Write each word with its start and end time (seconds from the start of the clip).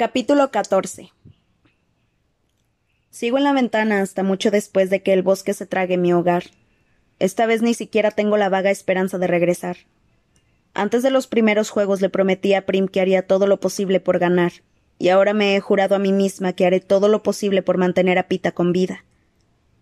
Capítulo 0.00 0.50
14 0.50 1.12
Sigo 3.10 3.36
en 3.36 3.44
la 3.44 3.52
ventana 3.52 4.00
hasta 4.00 4.22
mucho 4.22 4.50
después 4.50 4.88
de 4.88 5.02
que 5.02 5.12
el 5.12 5.20
bosque 5.20 5.52
se 5.52 5.66
trague 5.66 5.98
mi 5.98 6.14
hogar. 6.14 6.44
Esta 7.18 7.44
vez 7.44 7.60
ni 7.60 7.74
siquiera 7.74 8.10
tengo 8.10 8.38
la 8.38 8.48
vaga 8.48 8.70
esperanza 8.70 9.18
de 9.18 9.26
regresar. 9.26 9.76
Antes 10.72 11.02
de 11.02 11.10
los 11.10 11.26
primeros 11.26 11.68
juegos 11.68 12.00
le 12.00 12.08
prometí 12.08 12.54
a 12.54 12.64
Prim 12.64 12.88
que 12.88 13.02
haría 13.02 13.26
todo 13.26 13.46
lo 13.46 13.60
posible 13.60 14.00
por 14.00 14.18
ganar, 14.18 14.52
y 14.98 15.10
ahora 15.10 15.34
me 15.34 15.54
he 15.54 15.60
jurado 15.60 15.96
a 15.96 15.98
mí 15.98 16.12
misma 16.12 16.54
que 16.54 16.64
haré 16.64 16.80
todo 16.80 17.08
lo 17.08 17.22
posible 17.22 17.60
por 17.60 17.76
mantener 17.76 18.16
a 18.16 18.26
Pita 18.26 18.52
con 18.52 18.72
vida. 18.72 19.04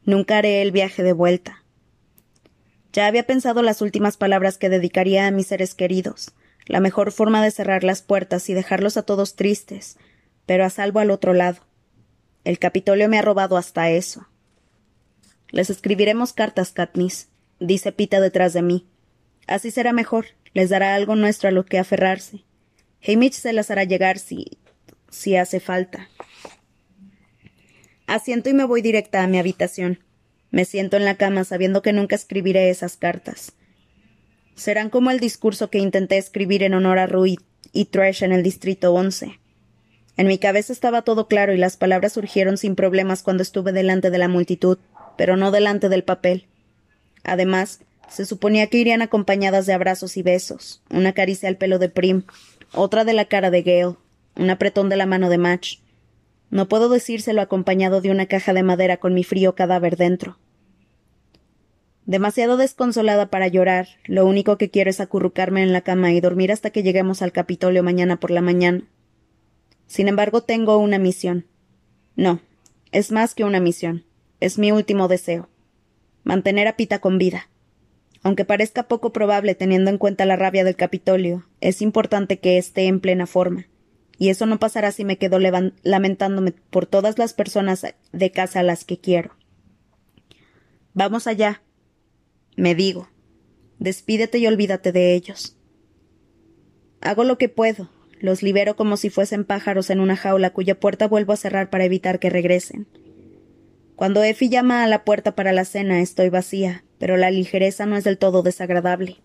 Nunca 0.02 0.38
haré 0.38 0.62
el 0.62 0.72
viaje 0.72 1.04
de 1.04 1.12
vuelta. 1.12 1.62
Ya 2.92 3.06
había 3.06 3.24
pensado 3.24 3.62
las 3.62 3.82
últimas 3.82 4.16
palabras 4.16 4.58
que 4.58 4.68
dedicaría 4.68 5.28
a 5.28 5.30
mis 5.30 5.46
seres 5.46 5.76
queridos, 5.76 6.32
la 6.66 6.80
mejor 6.80 7.12
forma 7.12 7.40
de 7.40 7.52
cerrar 7.52 7.84
las 7.84 8.02
puertas 8.02 8.50
y 8.50 8.54
dejarlos 8.54 8.96
a 8.96 9.02
todos 9.04 9.36
tristes, 9.36 9.96
pero 10.48 10.64
a 10.64 10.70
salvo 10.70 10.98
al 10.98 11.10
otro 11.10 11.34
lado. 11.34 11.58
El 12.42 12.58
Capitolio 12.58 13.06
me 13.10 13.18
ha 13.18 13.22
robado 13.22 13.58
hasta 13.58 13.90
eso. 13.90 14.26
Les 15.50 15.68
escribiremos 15.68 16.32
cartas, 16.32 16.72
Katniss, 16.72 17.28
dice 17.60 17.92
Pita 17.92 18.18
detrás 18.18 18.54
de 18.54 18.62
mí. 18.62 18.86
Así 19.46 19.70
será 19.70 19.92
mejor, 19.92 20.28
les 20.54 20.70
dará 20.70 20.94
algo 20.94 21.16
nuestro 21.16 21.50
a 21.50 21.52
lo 21.52 21.66
que 21.66 21.78
aferrarse. 21.78 22.44
Hamish 23.06 23.34
se 23.34 23.52
las 23.52 23.70
hará 23.70 23.84
llegar 23.84 24.18
si. 24.18 24.56
si 25.10 25.36
hace 25.36 25.60
falta. 25.60 26.08
Asiento 28.06 28.48
y 28.48 28.54
me 28.54 28.64
voy 28.64 28.80
directa 28.80 29.22
a 29.22 29.26
mi 29.26 29.38
habitación. 29.38 30.02
Me 30.50 30.64
siento 30.64 30.96
en 30.96 31.04
la 31.04 31.16
cama 31.16 31.44
sabiendo 31.44 31.82
que 31.82 31.92
nunca 31.92 32.16
escribiré 32.16 32.70
esas 32.70 32.96
cartas. 32.96 33.52
Serán 34.54 34.88
como 34.88 35.10
el 35.10 35.20
discurso 35.20 35.68
que 35.68 35.78
intenté 35.78 36.16
escribir 36.16 36.62
en 36.62 36.72
honor 36.72 36.98
a 36.98 37.06
Rui 37.06 37.38
y 37.74 37.84
Trash 37.84 38.24
en 38.24 38.32
el 38.32 38.42
Distrito 38.42 38.94
11. 38.94 39.38
En 40.18 40.26
mi 40.26 40.38
cabeza 40.38 40.72
estaba 40.72 41.02
todo 41.02 41.28
claro 41.28 41.54
y 41.54 41.58
las 41.58 41.76
palabras 41.76 42.14
surgieron 42.14 42.58
sin 42.58 42.74
problemas 42.74 43.22
cuando 43.22 43.44
estuve 43.44 43.70
delante 43.70 44.10
de 44.10 44.18
la 44.18 44.26
multitud, 44.26 44.76
pero 45.16 45.36
no 45.36 45.52
delante 45.52 45.88
del 45.88 46.02
papel. 46.02 46.46
Además, 47.22 47.78
se 48.08 48.26
suponía 48.26 48.66
que 48.66 48.78
irían 48.78 49.00
acompañadas 49.00 49.66
de 49.66 49.74
abrazos 49.74 50.16
y 50.16 50.22
besos, 50.22 50.82
una 50.90 51.12
caricia 51.12 51.48
al 51.48 51.56
pelo 51.56 51.78
de 51.78 51.88
Prim, 51.88 52.24
otra 52.74 53.04
de 53.04 53.12
la 53.12 53.26
cara 53.26 53.52
de 53.52 53.62
Gale, 53.62 53.94
un 54.34 54.50
apretón 54.50 54.88
de 54.88 54.96
la 54.96 55.06
mano 55.06 55.30
de 55.30 55.38
Match. 55.38 55.78
No 56.50 56.68
puedo 56.68 56.88
decírselo 56.88 57.40
acompañado 57.40 58.00
de 58.00 58.10
una 58.10 58.26
caja 58.26 58.52
de 58.52 58.64
madera 58.64 58.96
con 58.96 59.14
mi 59.14 59.22
frío 59.22 59.54
cadáver 59.54 59.96
dentro. 59.96 60.36
Demasiado 62.06 62.56
desconsolada 62.56 63.30
para 63.30 63.46
llorar, 63.46 63.86
lo 64.06 64.26
único 64.26 64.58
que 64.58 64.68
quiero 64.68 64.90
es 64.90 64.98
acurrucarme 64.98 65.62
en 65.62 65.72
la 65.72 65.82
cama 65.82 66.10
y 66.10 66.20
dormir 66.20 66.50
hasta 66.50 66.70
que 66.70 66.82
lleguemos 66.82 67.22
al 67.22 67.30
Capitolio 67.30 67.84
mañana 67.84 68.18
por 68.18 68.32
la 68.32 68.40
mañana. 68.40 68.82
Sin 69.88 70.06
embargo, 70.06 70.42
tengo 70.42 70.76
una 70.76 70.98
misión. 70.98 71.46
No, 72.14 72.40
es 72.92 73.10
más 73.10 73.34
que 73.34 73.42
una 73.42 73.58
misión. 73.58 74.04
Es 74.38 74.58
mi 74.58 74.70
último 74.70 75.08
deseo. 75.08 75.48
Mantener 76.22 76.68
a 76.68 76.76
Pita 76.76 77.00
con 77.00 77.18
vida. 77.18 77.48
Aunque 78.22 78.44
parezca 78.44 78.86
poco 78.86 79.12
probable 79.12 79.54
teniendo 79.54 79.90
en 79.90 79.98
cuenta 79.98 80.26
la 80.26 80.36
rabia 80.36 80.62
del 80.62 80.76
Capitolio, 80.76 81.46
es 81.60 81.82
importante 81.82 82.38
que 82.38 82.58
esté 82.58 82.86
en 82.86 83.00
plena 83.00 83.26
forma. 83.26 83.66
Y 84.18 84.28
eso 84.28 84.46
no 84.46 84.58
pasará 84.58 84.92
si 84.92 85.04
me 85.04 85.16
quedo 85.16 85.38
lamentándome 85.38 86.52
por 86.52 86.86
todas 86.86 87.18
las 87.18 87.32
personas 87.32 87.86
de 88.12 88.30
casa 88.30 88.60
a 88.60 88.64
las 88.64 88.84
que 88.84 88.98
quiero. 88.98 89.36
Vamos 90.92 91.26
allá, 91.26 91.62
me 92.56 92.74
digo. 92.74 93.08
Despídete 93.78 94.38
y 94.38 94.46
olvídate 94.46 94.92
de 94.92 95.14
ellos. 95.14 95.56
Hago 97.00 97.22
lo 97.22 97.38
que 97.38 97.48
puedo, 97.48 97.88
los 98.20 98.42
libero 98.42 98.76
como 98.76 98.96
si 98.96 99.10
fuesen 99.10 99.44
pájaros 99.44 99.90
en 99.90 100.00
una 100.00 100.16
jaula 100.16 100.50
cuya 100.50 100.78
puerta 100.78 101.08
vuelvo 101.08 101.32
a 101.32 101.36
cerrar 101.36 101.70
para 101.70 101.84
evitar 101.84 102.18
que 102.18 102.30
regresen. 102.30 102.86
Cuando 103.96 104.22
Effie 104.22 104.48
llama 104.48 104.84
a 104.84 104.86
la 104.86 105.04
puerta 105.04 105.34
para 105.34 105.52
la 105.52 105.64
cena 105.64 106.00
estoy 106.00 106.28
vacía, 106.28 106.84
pero 106.98 107.16
la 107.16 107.30
ligereza 107.30 107.84
no 107.86 107.96
es 107.96 108.04
del 108.04 108.18
todo 108.18 108.42
desagradable. 108.42 109.16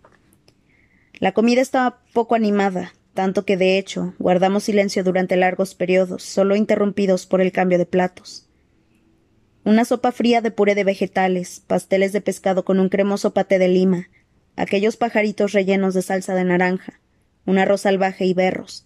La 1.20 1.32
comida 1.32 1.62
está 1.62 2.00
poco 2.12 2.36
animada, 2.36 2.94
tanto 3.14 3.46
que 3.46 3.58
de 3.58 3.78
hecho 3.78 4.16
guardamos 4.18 4.64
silencio 4.64 5.04
durante 5.04 5.36
largos 5.36 5.76
periodos, 5.76 6.24
solo 6.24 6.56
interrumpidos 6.56 7.26
por 7.26 7.42
el 7.42 7.52
cambio 7.52 7.78
de 7.78 7.86
platos. 7.86 8.50
Una 9.64 9.86
sopa 9.86 10.12
fría 10.12 10.42
de 10.42 10.52
puré 10.52 10.76
de 10.76 10.84
vegetales, 10.84 11.62
pasteles 11.66 12.12
de 12.12 12.22
pescado 12.22 12.66
con 12.66 12.80
un 12.80 12.90
cremoso 12.90 13.34
paté 13.34 13.60
de 13.60 13.68
lima, 13.68 14.10
aquellos 14.56 14.98
pajaritos 14.98 15.54
rellenos 15.54 15.94
de 15.94 16.02
salsa 16.02 16.36
de 16.36 16.44
naranja, 16.44 17.00
un 17.46 17.58
arroz 17.58 17.82
salvaje 17.82 18.26
y 18.26 18.34
berros, 18.34 18.86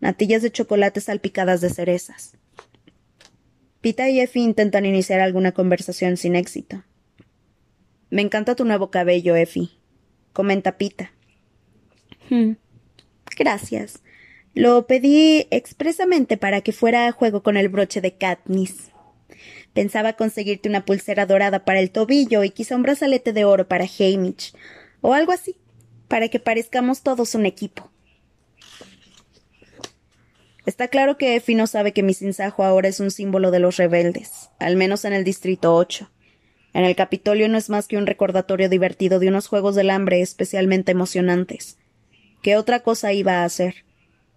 natillas 0.00 0.42
de 0.42 0.50
chocolate 0.50 1.00
salpicadas 1.00 1.60
de 1.60 1.70
cerezas. 1.70 2.32
Pita 3.80 4.08
y 4.08 4.20
Effie 4.20 4.42
intentan 4.42 4.86
iniciar 4.86 5.20
alguna 5.20 5.52
conversación 5.52 6.16
sin 6.16 6.34
éxito. 6.34 6.82
Me 8.10 8.22
encanta 8.22 8.56
tu 8.56 8.64
nuevo 8.64 8.90
cabello, 8.90 9.36
Effie, 9.36 9.70
comenta 10.32 10.78
Pita. 10.78 11.12
Hmm. 12.28 12.52
Gracias. 13.36 14.02
Lo 14.54 14.86
pedí 14.86 15.46
expresamente 15.50 16.36
para 16.36 16.62
que 16.62 16.72
fuera 16.72 17.06
a 17.06 17.12
juego 17.12 17.42
con 17.42 17.56
el 17.56 17.68
broche 17.68 18.00
de 18.00 18.16
Katniss. 18.16 18.90
Pensaba 19.72 20.14
conseguirte 20.14 20.68
una 20.68 20.84
pulsera 20.84 21.26
dorada 21.26 21.64
para 21.64 21.78
el 21.78 21.90
tobillo 21.90 22.42
y 22.42 22.50
quizá 22.50 22.74
un 22.74 22.82
brazalete 22.82 23.32
de 23.32 23.44
oro 23.44 23.68
para 23.68 23.84
Hamish, 23.84 24.54
o 25.00 25.14
algo 25.14 25.30
así, 25.30 25.56
para 26.08 26.28
que 26.28 26.40
parezcamos 26.40 27.02
todos 27.02 27.36
un 27.36 27.46
equipo. 27.46 27.90
Está 30.68 30.88
claro 30.88 31.16
que 31.16 31.34
Effie 31.34 31.56
no 31.56 31.66
sabe 31.66 31.94
que 31.94 32.02
mi 32.02 32.12
sinsajo 32.12 32.62
ahora 32.62 32.88
es 32.88 33.00
un 33.00 33.10
símbolo 33.10 33.50
de 33.50 33.58
los 33.58 33.78
rebeldes, 33.78 34.50
al 34.58 34.76
menos 34.76 35.06
en 35.06 35.14
el 35.14 35.24
Distrito 35.24 35.74
8. 35.74 36.10
En 36.74 36.84
el 36.84 36.94
Capitolio 36.94 37.48
no 37.48 37.56
es 37.56 37.70
más 37.70 37.88
que 37.88 37.96
un 37.96 38.06
recordatorio 38.06 38.68
divertido 38.68 39.18
de 39.18 39.28
unos 39.28 39.48
juegos 39.48 39.76
del 39.76 39.88
hambre 39.88 40.20
especialmente 40.20 40.92
emocionantes. 40.92 41.78
¿Qué 42.42 42.58
otra 42.58 42.80
cosa 42.80 43.14
iba 43.14 43.36
a 43.36 43.44
hacer? 43.44 43.86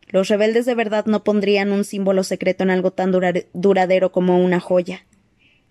Los 0.07 0.29
rebeldes 0.29 0.65
de 0.65 0.73
verdad 0.73 1.05
no 1.05 1.25
pondrían 1.25 1.73
un 1.73 1.83
símbolo 1.83 2.23
secreto 2.23 2.63
en 2.63 2.69
algo 2.69 2.91
tan 2.91 3.11
duradero 3.11 4.13
como 4.13 4.41
una 4.41 4.61
joya. 4.61 5.05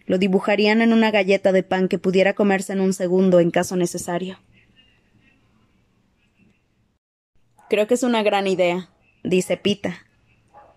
Lo 0.04 0.18
dibujarían 0.18 0.82
en 0.82 0.92
una 0.92 1.10
galleta 1.10 1.52
de 1.52 1.62
pan 1.62 1.88
que 1.88 1.98
pudiera 1.98 2.34
comerse 2.34 2.74
en 2.74 2.82
un 2.82 2.92
segundo 2.92 3.40
en 3.40 3.50
caso 3.50 3.76
necesario. 3.76 4.38
Creo 7.70 7.86
que 7.86 7.94
es 7.94 8.02
una 8.02 8.22
gran 8.22 8.46
idea, 8.46 8.90
dice 9.24 9.56
Pita, 9.56 10.00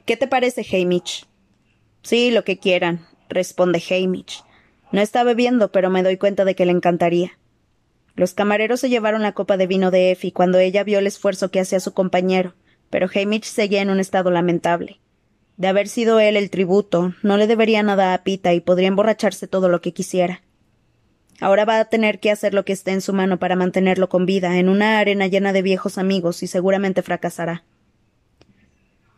¿Qué 0.06 0.18
te 0.18 0.28
parece, 0.28 0.66
Hamish? 0.70 1.26
Sí, 2.02 2.30
lo 2.30 2.44
que 2.44 2.60
quieran, 2.60 3.08
responde 3.30 3.82
Hamish. 3.90 4.44
No 4.92 5.00
está 5.00 5.24
bebiendo, 5.24 5.72
pero 5.72 5.90
me 5.90 6.04
doy 6.04 6.18
cuenta 6.18 6.44
de 6.44 6.56
que 6.56 6.66
le 6.66 6.74
encantaría. 6.74 7.40
Los 8.16 8.34
camareros 8.34 8.82
se 8.82 8.90
llevaron 8.90 9.22
la 9.22 9.32
copa 9.32 9.56
de 9.56 9.66
vino 9.66 9.92
de 9.92 10.12
Effie 10.12 10.34
cuando 10.34 10.60
ella 10.60 10.84
vio 10.84 11.00
el 11.00 11.08
esfuerzo 11.08 11.52
que 11.52 11.62
hacía 11.62 11.80
su 11.80 11.94
compañero, 11.94 12.54
pero 12.90 13.08
Hamish 13.14 13.46
seguía 13.46 13.82
en 13.82 13.90
un 13.90 14.02
estado 14.02 14.30
lamentable. 14.30 15.00
De 15.56 15.70
haber 15.70 15.88
sido 15.88 16.20
él 16.20 16.36
el 16.36 16.50
tributo, 16.50 17.14
no 17.24 17.38
le 17.38 17.48
debería 17.48 17.82
nada 17.82 18.14
a 18.14 18.24
Pita 18.24 18.54
y 18.54 18.60
podría 18.60 18.90
emborracharse 18.90 19.48
todo 19.48 19.70
lo 19.70 19.80
que 19.80 19.94
quisiera. 19.94 20.42
Ahora 21.40 21.64
va 21.64 21.80
a 21.80 21.86
tener 21.86 22.20
que 22.20 22.30
hacer 22.30 22.54
lo 22.54 22.66
que 22.66 22.74
esté 22.74 22.92
en 22.92 23.02
su 23.02 23.14
mano 23.14 23.40
para 23.40 23.56
mantenerlo 23.56 24.10
con 24.10 24.26
vida 24.26 24.60
en 24.60 24.68
una 24.68 25.00
arena 25.00 25.28
llena 25.28 25.54
de 25.54 25.62
viejos 25.62 25.98
amigos 25.98 26.44
y 26.44 26.48
seguramente 26.48 27.02
fracasará. 27.02 27.64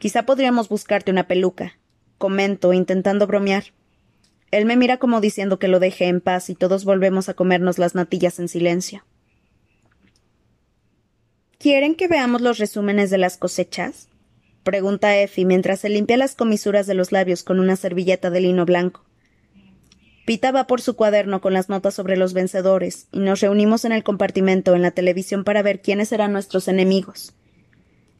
Quizá 0.05 0.21
podríamos 0.21 0.69
buscarte 0.69 1.09
una 1.09 1.25
peluca. 1.25 1.79
Comento, 2.19 2.73
intentando 2.73 3.25
bromear. 3.25 3.63
Él 4.51 4.67
me 4.67 4.75
mira 4.75 4.97
como 4.97 5.19
diciendo 5.19 5.57
que 5.57 5.67
lo 5.67 5.79
deje 5.79 6.05
en 6.05 6.21
paz 6.21 6.51
y 6.51 6.53
todos 6.53 6.85
volvemos 6.85 7.27
a 7.27 7.33
comernos 7.33 7.79
las 7.79 7.95
natillas 7.95 8.37
en 8.37 8.47
silencio. 8.47 9.03
¿Quieren 11.57 11.95
que 11.95 12.07
veamos 12.07 12.41
los 12.41 12.59
resúmenes 12.59 13.09
de 13.09 13.17
las 13.17 13.37
cosechas? 13.37 14.07
pregunta 14.63 15.17
Effie 15.17 15.43
mientras 15.43 15.79
se 15.79 15.89
limpia 15.89 16.17
las 16.17 16.35
comisuras 16.35 16.85
de 16.85 16.93
los 16.93 17.11
labios 17.11 17.41
con 17.41 17.59
una 17.59 17.75
servilleta 17.75 18.29
de 18.29 18.41
lino 18.41 18.63
blanco. 18.63 19.03
Pita 20.27 20.51
va 20.51 20.67
por 20.67 20.81
su 20.81 20.95
cuaderno 20.95 21.41
con 21.41 21.53
las 21.53 21.67
notas 21.67 21.95
sobre 21.95 22.15
los 22.15 22.33
vencedores, 22.33 23.07
y 23.11 23.21
nos 23.21 23.39
reunimos 23.41 23.85
en 23.85 23.91
el 23.91 24.03
compartimento 24.03 24.75
en 24.75 24.83
la 24.83 24.91
televisión 24.91 25.43
para 25.43 25.63
ver 25.63 25.81
quiénes 25.81 26.09
serán 26.09 26.31
nuestros 26.31 26.67
enemigos. 26.67 27.33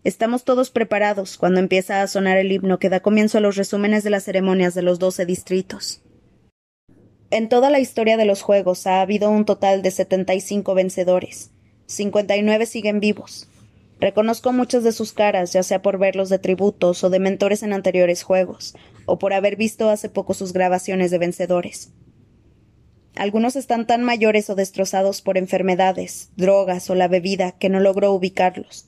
Estamos 0.06 0.44
todos 0.44 0.70
preparados 0.70 1.36
cuando 1.36 1.60
empieza 1.60 2.04
a 2.04 2.08
sonar 2.08 2.38
el 2.38 2.52
himno 2.52 2.78
que 2.78 2.90
da 2.90 3.00
comienzo 3.00 3.40
a 3.40 3.42
los 3.42 3.56
resúmenes 3.56 4.04
de 4.04 4.12
las 4.12 4.24
ceremonias 4.24 4.76
de 4.76 4.84
los 4.84 5.00
doce 5.00 5.26
distritos. 5.26 6.04
En 7.32 7.50
toda 7.50 7.72
la 7.72 7.80
historia 7.80 8.16
de 8.16 8.26
los 8.26 8.44
Juegos 8.44 8.86
ha 8.86 9.02
habido 9.02 9.32
un 9.32 9.46
total 9.46 9.82
de 9.82 9.90
setenta 9.90 10.36
y 10.36 10.42
cinco 10.42 10.76
vencedores. 10.76 11.50
Cincuenta 11.88 12.38
y 12.38 12.44
nueve 12.44 12.68
siguen 12.68 13.00
vivos. 13.00 13.50
Reconozco 14.00 14.54
muchas 14.54 14.84
de 14.84 14.92
sus 14.92 15.12
caras, 15.12 15.54
ya 15.54 15.64
sea 15.64 15.82
por 15.82 15.98
verlos 15.98 16.30
de 16.30 16.38
tributos 16.38 17.04
o 17.04 17.10
de 17.10 17.18
mentores 17.18 17.64
en 17.64 17.74
anteriores 17.74 18.22
juegos, 18.22 18.76
o 19.08 19.18
por 19.18 19.34
haber 19.34 19.56
visto 19.56 19.90
hace 19.90 20.08
poco 20.08 20.36
sus 20.36 20.54
grabaciones 20.54 21.10
de 21.10 21.18
vencedores. 21.18 21.94
Algunos 23.16 23.56
están 23.56 23.88
tan 23.88 24.04
mayores 24.04 24.52
o 24.52 24.56
destrozados 24.56 25.24
por 25.24 25.36
enfermedades, 25.36 26.30
drogas 26.36 26.92
o 26.92 26.96
la 26.96 27.08
bebida 27.08 27.54
que 27.54 27.70
no 27.70 27.80
logro 27.80 28.14
ubicarlos. 28.14 28.86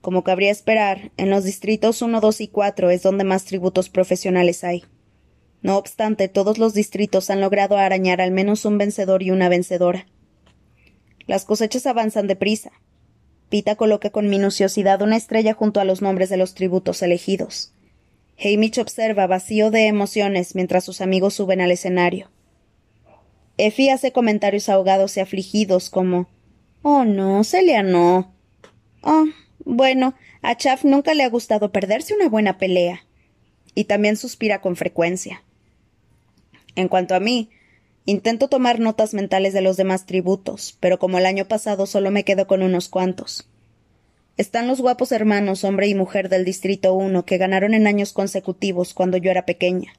Como 0.00 0.24
cabría 0.24 0.50
esperar, 0.50 1.10
en 1.16 1.30
los 1.30 1.44
distritos 1.44 2.02
1, 2.02 2.20
2 2.20 2.40
y 2.40 2.48
4 2.48 2.90
es 2.90 3.02
donde 3.02 3.24
más 3.24 3.44
tributos 3.44 3.88
profesionales 3.88 4.62
hay. 4.64 4.84
No 5.62 5.76
obstante, 5.78 6.28
todos 6.28 6.58
los 6.58 6.74
distritos 6.74 7.30
han 7.30 7.40
logrado 7.40 7.76
arañar 7.76 8.20
al 8.20 8.30
menos 8.30 8.64
un 8.64 8.78
vencedor 8.78 9.22
y 9.22 9.30
una 9.30 9.48
vencedora. 9.48 10.06
Las 11.26 11.44
cosechas 11.44 11.86
avanzan 11.86 12.28
deprisa. 12.28 12.70
Pita 13.48 13.74
coloca 13.76 14.10
con 14.10 14.28
minuciosidad 14.28 15.02
una 15.02 15.16
estrella 15.16 15.54
junto 15.54 15.80
a 15.80 15.84
los 15.84 16.02
nombres 16.02 16.28
de 16.28 16.36
los 16.36 16.54
tributos 16.54 17.02
elegidos. 17.02 17.72
Hamish 18.38 18.78
observa 18.80 19.26
vacío 19.26 19.70
de 19.70 19.86
emociones 19.86 20.54
mientras 20.54 20.84
sus 20.84 21.00
amigos 21.00 21.34
suben 21.34 21.60
al 21.60 21.70
escenario. 21.70 22.30
Effie 23.58 23.90
hace 23.90 24.12
comentarios 24.12 24.68
ahogados 24.68 25.16
y 25.16 25.20
afligidos 25.20 25.88
como 25.88 26.28
Oh 26.82 27.04
no, 27.04 27.42
Celia 27.42 27.82
no. 27.82 28.32
Oh, 29.02 29.24
bueno, 29.66 30.14
a 30.42 30.56
Chaff 30.56 30.84
nunca 30.84 31.12
le 31.12 31.24
ha 31.24 31.28
gustado 31.28 31.72
perderse 31.72 32.14
una 32.14 32.28
buena 32.28 32.56
pelea. 32.56 33.04
Y 33.74 33.84
también 33.84 34.16
suspira 34.16 34.60
con 34.60 34.76
frecuencia. 34.76 35.42
En 36.76 36.86
cuanto 36.86 37.16
a 37.16 37.20
mí, 37.20 37.50
intento 38.04 38.48
tomar 38.48 38.78
notas 38.78 39.12
mentales 39.12 39.52
de 39.52 39.62
los 39.62 39.76
demás 39.76 40.06
tributos, 40.06 40.78
pero 40.78 41.00
como 41.00 41.18
el 41.18 41.26
año 41.26 41.48
pasado 41.48 41.86
solo 41.86 42.12
me 42.12 42.24
quedo 42.24 42.46
con 42.46 42.62
unos 42.62 42.88
cuantos. 42.88 43.48
Están 44.36 44.68
los 44.68 44.80
guapos 44.80 45.10
hermanos, 45.10 45.64
hombre 45.64 45.88
y 45.88 45.96
mujer 45.96 46.28
del 46.28 46.44
Distrito 46.44 46.94
1, 46.94 47.24
que 47.24 47.36
ganaron 47.36 47.74
en 47.74 47.88
años 47.88 48.12
consecutivos 48.12 48.94
cuando 48.94 49.16
yo 49.16 49.32
era 49.32 49.46
pequeña. 49.46 49.94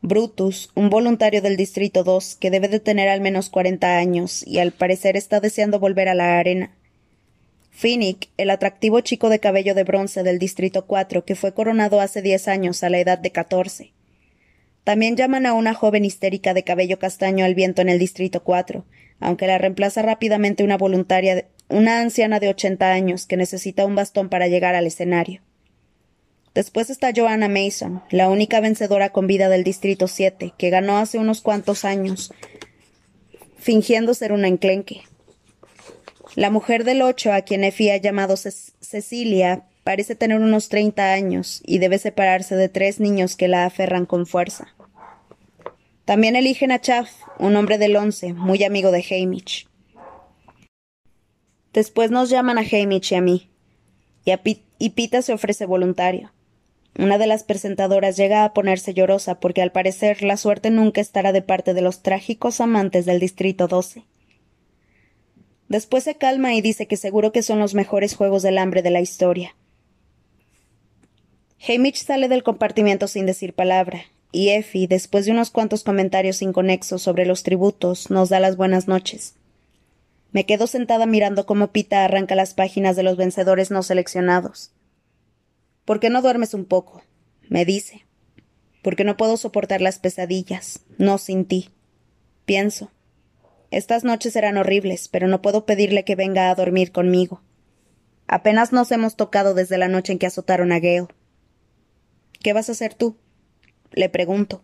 Brutus, 0.00 0.70
un 0.74 0.88
voluntario 0.88 1.42
del 1.42 1.58
Distrito 1.58 2.02
2, 2.02 2.36
que 2.36 2.50
debe 2.50 2.68
de 2.68 2.80
tener 2.80 3.10
al 3.10 3.20
menos 3.20 3.50
cuarenta 3.50 3.98
años 3.98 4.46
y 4.46 4.58
al 4.58 4.72
parecer 4.72 5.18
está 5.18 5.40
deseando 5.40 5.78
volver 5.78 6.08
a 6.08 6.14
la 6.14 6.38
arena. 6.38 6.75
Finnick, 7.76 8.30
el 8.38 8.48
atractivo 8.48 9.00
chico 9.00 9.28
de 9.28 9.38
cabello 9.38 9.74
de 9.74 9.84
bronce 9.84 10.22
del 10.22 10.38
Distrito 10.38 10.86
4, 10.86 11.26
que 11.26 11.34
fue 11.34 11.52
coronado 11.52 12.00
hace 12.00 12.22
diez 12.22 12.48
años 12.48 12.82
a 12.82 12.88
la 12.88 12.98
edad 13.00 13.18
de 13.18 13.32
catorce. 13.32 13.92
También 14.82 15.14
llaman 15.14 15.44
a 15.44 15.52
una 15.52 15.74
joven 15.74 16.06
histérica 16.06 16.54
de 16.54 16.64
cabello 16.64 16.98
castaño 16.98 17.44
al 17.44 17.54
viento 17.54 17.82
en 17.82 17.90
el 17.90 17.98
Distrito 17.98 18.42
4, 18.42 18.86
aunque 19.20 19.46
la 19.46 19.58
reemplaza 19.58 20.00
rápidamente 20.00 20.64
una 20.64 20.78
voluntaria, 20.78 21.48
una 21.68 22.00
anciana 22.00 22.40
de 22.40 22.48
ochenta 22.48 22.94
años 22.94 23.26
que 23.26 23.36
necesita 23.36 23.84
un 23.84 23.94
bastón 23.94 24.30
para 24.30 24.48
llegar 24.48 24.74
al 24.74 24.86
escenario. 24.86 25.42
Después 26.54 26.88
está 26.88 27.12
Joanna 27.14 27.48
Mason, 27.48 28.02
la 28.08 28.30
única 28.30 28.60
vencedora 28.60 29.10
con 29.10 29.26
vida 29.26 29.50
del 29.50 29.64
Distrito 29.64 30.08
7, 30.08 30.54
que 30.56 30.70
ganó 30.70 30.96
hace 30.96 31.18
unos 31.18 31.42
cuantos 31.42 31.84
años, 31.84 32.32
fingiendo 33.58 34.14
ser 34.14 34.32
una 34.32 34.48
enclenque. 34.48 35.02
La 36.36 36.50
mujer 36.50 36.84
del 36.84 37.00
ocho, 37.00 37.32
a 37.32 37.40
quien 37.40 37.64
Effie 37.64 37.92
ha 37.92 37.96
llamado 37.96 38.36
Cecilia, 38.36 39.64
parece 39.84 40.14
tener 40.14 40.38
unos 40.38 40.68
treinta 40.68 41.14
años 41.14 41.62
y 41.64 41.78
debe 41.78 41.98
separarse 41.98 42.56
de 42.56 42.68
tres 42.68 43.00
niños 43.00 43.36
que 43.36 43.48
la 43.48 43.64
aferran 43.64 44.04
con 44.04 44.26
fuerza. 44.26 44.68
También 46.04 46.36
eligen 46.36 46.72
a 46.72 46.80
Chaff, 46.80 47.10
un 47.38 47.56
hombre 47.56 47.78
del 47.78 47.96
once, 47.96 48.34
muy 48.34 48.62
amigo 48.64 48.90
de 48.90 49.02
Hamish. 49.10 49.66
Después 51.72 52.10
nos 52.10 52.28
llaman 52.28 52.58
a 52.58 52.66
Hamish 52.70 53.12
y 53.12 53.14
a 53.14 53.22
mí, 53.22 53.50
y, 54.26 54.32
a 54.32 54.40
y 54.78 54.90
Pita 54.90 55.22
se 55.22 55.32
ofrece 55.32 55.64
voluntario. 55.64 56.34
Una 56.98 57.16
de 57.16 57.26
las 57.26 57.44
presentadoras 57.44 58.18
llega 58.18 58.44
a 58.44 58.52
ponerse 58.52 58.92
llorosa 58.92 59.40
porque 59.40 59.62
al 59.62 59.72
parecer 59.72 60.22
la 60.22 60.36
suerte 60.36 60.68
nunca 60.68 61.00
estará 61.00 61.32
de 61.32 61.40
parte 61.40 61.72
de 61.72 61.80
los 61.80 62.02
trágicos 62.02 62.60
amantes 62.60 63.06
del 63.06 63.20
Distrito 63.20 63.68
12. 63.68 64.04
Después 65.68 66.04
se 66.04 66.16
calma 66.16 66.54
y 66.54 66.60
dice 66.60 66.86
que 66.86 66.96
seguro 66.96 67.32
que 67.32 67.42
son 67.42 67.58
los 67.58 67.74
mejores 67.74 68.14
juegos 68.14 68.42
del 68.42 68.58
hambre 68.58 68.82
de 68.82 68.90
la 68.90 69.00
historia. 69.00 69.56
Hamish 71.66 72.04
sale 72.04 72.28
del 72.28 72.42
compartimiento 72.42 73.08
sin 73.08 73.26
decir 73.26 73.52
palabra, 73.52 74.04
y 74.30 74.50
Effie, 74.50 74.86
después 74.86 75.24
de 75.26 75.32
unos 75.32 75.50
cuantos 75.50 75.82
comentarios 75.82 76.42
inconexos 76.42 77.02
sobre 77.02 77.26
los 77.26 77.42
tributos, 77.42 78.10
nos 78.10 78.28
da 78.28 78.38
las 78.38 78.56
buenas 78.56 78.86
noches. 78.86 79.34
Me 80.30 80.44
quedo 80.44 80.66
sentada 80.66 81.06
mirando 81.06 81.46
cómo 81.46 81.68
Pita 81.72 82.04
arranca 82.04 82.34
las 82.34 82.54
páginas 82.54 82.94
de 82.94 83.02
los 83.02 83.16
vencedores 83.16 83.70
no 83.70 83.82
seleccionados. 83.82 84.70
¿Por 85.84 85.98
qué 85.98 86.10
no 86.10 86.22
duermes 86.22 86.52
un 86.52 86.66
poco? 86.66 87.02
me 87.48 87.64
dice. 87.64 88.04
Porque 88.82 89.04
no 89.04 89.16
puedo 89.16 89.36
soportar 89.36 89.80
las 89.80 89.98
pesadillas, 89.98 90.80
no 90.98 91.18
sin 91.18 91.46
ti. 91.46 91.70
Pienso. 92.44 92.90
Estas 93.70 94.04
noches 94.04 94.32
serán 94.32 94.56
horribles, 94.56 95.08
pero 95.08 95.28
no 95.28 95.42
puedo 95.42 95.66
pedirle 95.66 96.04
que 96.04 96.14
venga 96.14 96.50
a 96.50 96.54
dormir 96.54 96.92
conmigo. 96.92 97.42
Apenas 98.28 98.72
nos 98.72 98.90
hemos 98.92 99.16
tocado 99.16 99.54
desde 99.54 99.78
la 99.78 99.88
noche 99.88 100.12
en 100.12 100.18
que 100.18 100.26
azotaron 100.26 100.72
a 100.72 100.78
Gale. 100.78 101.08
¿Qué 102.42 102.52
vas 102.52 102.68
a 102.68 102.72
hacer 102.72 102.94
tú? 102.94 103.16
Le 103.92 104.08
pregunto. 104.08 104.62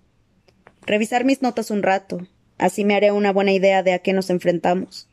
Revisar 0.82 1.24
mis 1.24 1.42
notas 1.42 1.70
un 1.70 1.82
rato. 1.82 2.26
Así 2.58 2.84
me 2.84 2.94
haré 2.94 3.12
una 3.12 3.32
buena 3.32 3.52
idea 3.52 3.82
de 3.82 3.92
a 3.92 4.00
qué 4.00 4.12
nos 4.12 4.30
enfrentamos. 4.30 5.08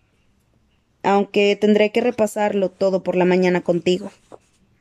Aunque 1.03 1.55
tendré 1.55 1.91
que 1.91 2.01
repasarlo 2.01 2.69
todo 2.69 3.03
por 3.03 3.15
la 3.15 3.25
mañana 3.25 3.61
contigo. 3.61 4.11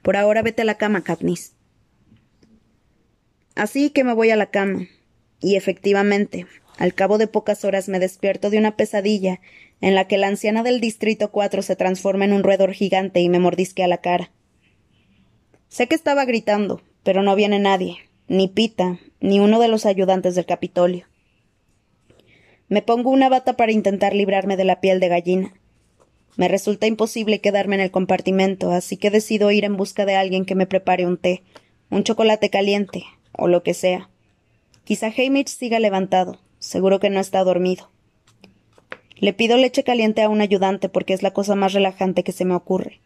Por 0.02 0.16
ahora 0.16 0.42
vete 0.42 0.62
a 0.62 0.64
la 0.64 0.76
cama, 0.76 1.02
Katniss. 1.04 1.52
Así 3.54 3.90
que 3.90 4.04
me 4.04 4.14
voy 4.14 4.30
a 4.30 4.36
la 4.36 4.50
cama. 4.50 4.86
Y 5.40 5.56
efectivamente, 5.56 6.46
al 6.78 6.94
cabo 6.94 7.18
de 7.18 7.26
pocas 7.26 7.64
horas 7.64 7.88
me 7.88 7.98
despierto 7.98 8.50
de 8.50 8.58
una 8.58 8.76
pesadilla 8.76 9.40
en 9.80 9.96
la 9.96 10.06
que 10.06 10.16
la 10.16 10.28
anciana 10.28 10.62
del 10.62 10.80
Distrito 10.80 11.32
4 11.32 11.62
se 11.62 11.74
transforma 11.74 12.24
en 12.24 12.32
un 12.32 12.44
roedor 12.44 12.72
gigante 12.72 13.20
y 13.20 13.28
me 13.28 13.40
mordisquea 13.40 13.88
la 13.88 13.98
cara. 13.98 14.30
Sé 15.68 15.88
que 15.88 15.96
estaba 15.96 16.24
gritando, 16.24 16.80
pero 17.02 17.22
no 17.22 17.34
viene 17.34 17.58
nadie, 17.58 17.96
ni 18.28 18.46
Pita, 18.46 19.00
ni 19.20 19.40
uno 19.40 19.58
de 19.58 19.66
los 19.66 19.86
ayudantes 19.86 20.36
del 20.36 20.46
Capitolio. 20.46 21.06
Me 22.68 22.80
pongo 22.80 23.10
una 23.10 23.28
bata 23.28 23.56
para 23.56 23.72
intentar 23.72 24.14
librarme 24.14 24.56
de 24.56 24.64
la 24.64 24.80
piel 24.80 25.00
de 25.00 25.08
gallina. 25.08 25.54
Me 26.36 26.46
resulta 26.46 26.86
imposible 26.86 27.40
quedarme 27.40 27.74
en 27.74 27.80
el 27.80 27.90
compartimento, 27.90 28.70
así 28.70 28.96
que 28.96 29.10
decido 29.10 29.50
ir 29.50 29.64
en 29.64 29.76
busca 29.76 30.06
de 30.06 30.14
alguien 30.14 30.44
que 30.44 30.54
me 30.54 30.66
prepare 30.66 31.06
un 31.06 31.16
té, 31.16 31.42
un 31.90 32.04
chocolate 32.04 32.50
caliente, 32.50 33.02
o 33.32 33.48
lo 33.48 33.64
que 33.64 33.74
sea. 33.74 34.10
Quizá 34.84 35.08
Hamish 35.08 35.48
siga 35.48 35.80
levantado, 35.80 36.38
seguro 36.68 37.00
que 37.00 37.08
no 37.08 37.18
está 37.18 37.42
dormido. 37.44 37.88
Le 39.16 39.32
pido 39.32 39.56
leche 39.56 39.84
caliente 39.84 40.22
a 40.22 40.28
un 40.28 40.42
ayudante 40.42 40.90
porque 40.90 41.14
es 41.14 41.22
la 41.22 41.32
cosa 41.32 41.54
más 41.54 41.72
relajante 41.72 42.22
que 42.22 42.32
se 42.32 42.44
me 42.44 42.54
ocurre. 42.54 43.00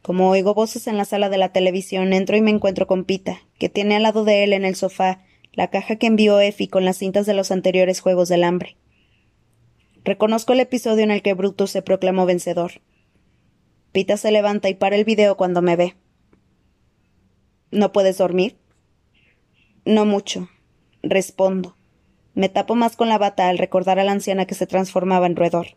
Como 0.00 0.30
oigo 0.30 0.54
voces 0.54 0.86
en 0.86 0.96
la 0.96 1.04
sala 1.04 1.28
de 1.28 1.36
la 1.36 1.52
televisión, 1.52 2.12
entro 2.12 2.36
y 2.36 2.40
me 2.40 2.52
encuentro 2.52 2.86
con 2.86 3.04
Pita, 3.04 3.40
que 3.58 3.68
tiene 3.68 3.96
al 3.96 4.04
lado 4.04 4.24
de 4.24 4.44
él 4.44 4.52
en 4.52 4.64
el 4.64 4.76
sofá 4.76 5.24
la 5.52 5.70
caja 5.70 5.96
que 5.96 6.06
envió 6.06 6.40
Effie 6.40 6.68
con 6.68 6.84
las 6.84 6.98
cintas 6.98 7.26
de 7.26 7.34
los 7.34 7.50
anteriores 7.50 8.00
Juegos 8.00 8.28
del 8.28 8.44
Hambre. 8.44 8.76
Reconozco 10.04 10.52
el 10.52 10.60
episodio 10.60 11.02
en 11.02 11.10
el 11.10 11.22
que 11.22 11.34
Brutus 11.34 11.72
se 11.72 11.82
proclamó 11.82 12.26
vencedor. 12.26 12.80
Pita 13.90 14.16
se 14.16 14.30
levanta 14.30 14.68
y 14.68 14.74
para 14.74 14.96
el 14.96 15.04
video 15.04 15.36
cuando 15.36 15.62
me 15.62 15.74
ve. 15.74 15.96
¿No 17.72 17.92
puedes 17.92 18.18
dormir? 18.18 18.56
No 19.84 20.04
mucho. 20.04 20.48
Respondo. 21.02 21.76
Me 22.34 22.48
tapo 22.48 22.74
más 22.74 22.96
con 22.96 23.08
la 23.08 23.18
bata 23.18 23.48
al 23.48 23.58
recordar 23.58 23.98
a 23.98 24.04
la 24.04 24.12
anciana 24.12 24.46
que 24.46 24.56
se 24.56 24.66
transformaba 24.66 25.26
en 25.26 25.36
roedor. 25.36 25.68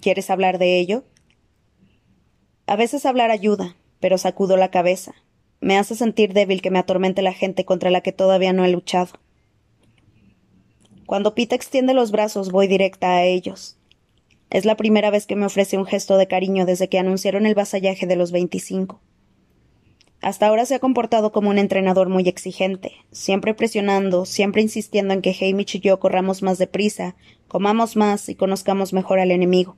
¿Quieres 0.00 0.30
hablar 0.30 0.58
de 0.58 0.78
ello? 0.78 1.04
A 2.66 2.76
veces 2.76 3.04
hablar 3.04 3.30
ayuda, 3.30 3.76
pero 4.00 4.16
sacudo 4.16 4.56
la 4.56 4.70
cabeza. 4.70 5.14
Me 5.60 5.76
hace 5.76 5.94
sentir 5.94 6.32
débil 6.32 6.62
que 6.62 6.70
me 6.70 6.78
atormente 6.78 7.22
la 7.22 7.32
gente 7.32 7.64
contra 7.64 7.90
la 7.90 8.00
que 8.00 8.12
todavía 8.12 8.52
no 8.52 8.64
he 8.64 8.70
luchado. 8.70 9.12
Cuando 11.06 11.34
Pita 11.34 11.56
extiende 11.56 11.94
los 11.94 12.10
brazos, 12.10 12.50
voy 12.50 12.68
directa 12.68 13.16
a 13.16 13.24
ellos. 13.24 13.76
Es 14.50 14.64
la 14.64 14.76
primera 14.76 15.10
vez 15.10 15.26
que 15.26 15.36
me 15.36 15.46
ofrece 15.46 15.78
un 15.78 15.86
gesto 15.86 16.16
de 16.16 16.28
cariño 16.28 16.64
desde 16.64 16.88
que 16.88 16.98
anunciaron 16.98 17.46
el 17.46 17.54
vasallaje 17.54 18.06
de 18.06 18.16
los 18.16 18.32
veinticinco. 18.32 19.00
Hasta 20.22 20.46
ahora 20.46 20.64
se 20.66 20.76
ha 20.76 20.78
comportado 20.78 21.32
como 21.32 21.50
un 21.50 21.58
entrenador 21.58 22.08
muy 22.08 22.28
exigente, 22.28 22.92
siempre 23.10 23.54
presionando, 23.54 24.24
siempre 24.24 24.62
insistiendo 24.62 25.12
en 25.12 25.20
que 25.20 25.36
Hamish 25.38 25.76
y 25.76 25.80
yo 25.80 25.98
corramos 25.98 26.42
más 26.42 26.58
deprisa, 26.58 27.16
comamos 27.48 27.96
más 27.96 28.28
y 28.28 28.36
conozcamos 28.36 28.92
mejor 28.92 29.18
al 29.18 29.32
enemigo. 29.32 29.76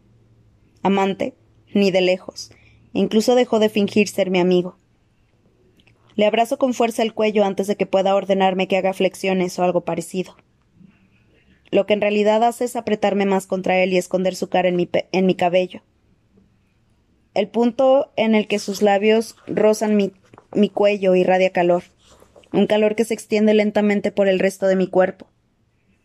Amante, 0.82 1.34
ni 1.72 1.90
de 1.90 2.02
lejos, 2.02 2.50
Incluso 2.92 3.34
dejó 3.34 3.58
de 3.58 3.68
fingir 3.68 4.06
ser 4.06 4.30
mi 4.30 4.38
amigo. 4.38 4.76
Le 6.14 6.26
abrazo 6.26 6.58
con 6.58 6.74
fuerza 6.74 7.02
el 7.02 7.12
cuello 7.12 7.44
antes 7.44 7.66
de 7.66 7.76
que 7.76 7.86
pueda 7.86 8.14
ordenarme 8.14 8.68
que 8.68 8.76
haga 8.76 8.92
flexiones 8.92 9.58
o 9.58 9.64
algo 9.64 9.80
parecido. 9.80 10.36
Lo 11.72 11.86
que 11.86 11.94
en 11.94 12.00
realidad 12.00 12.44
hace 12.44 12.66
es 12.66 12.76
apretarme 12.76 13.26
más 13.26 13.48
contra 13.48 13.82
él 13.82 13.92
y 13.92 13.96
esconder 13.96 14.36
su 14.36 14.48
cara 14.48 14.68
en 14.68 14.76
mi, 14.76 14.88
en 15.10 15.26
mi 15.26 15.34
cabello. 15.34 15.82
El 17.34 17.48
punto 17.48 18.12
en 18.14 18.36
el 18.36 18.46
que 18.46 18.60
sus 18.60 18.80
labios 18.80 19.34
rozan 19.48 19.96
mi, 19.96 20.12
mi 20.54 20.68
cuello 20.68 21.14
irradia 21.14 21.50
calor, 21.50 21.84
un 22.52 22.66
calor 22.66 22.94
que 22.94 23.04
se 23.04 23.14
extiende 23.14 23.54
lentamente 23.54 24.12
por 24.12 24.28
el 24.28 24.38
resto 24.38 24.66
de 24.66 24.76
mi 24.76 24.87
cuerpo. 24.87 25.26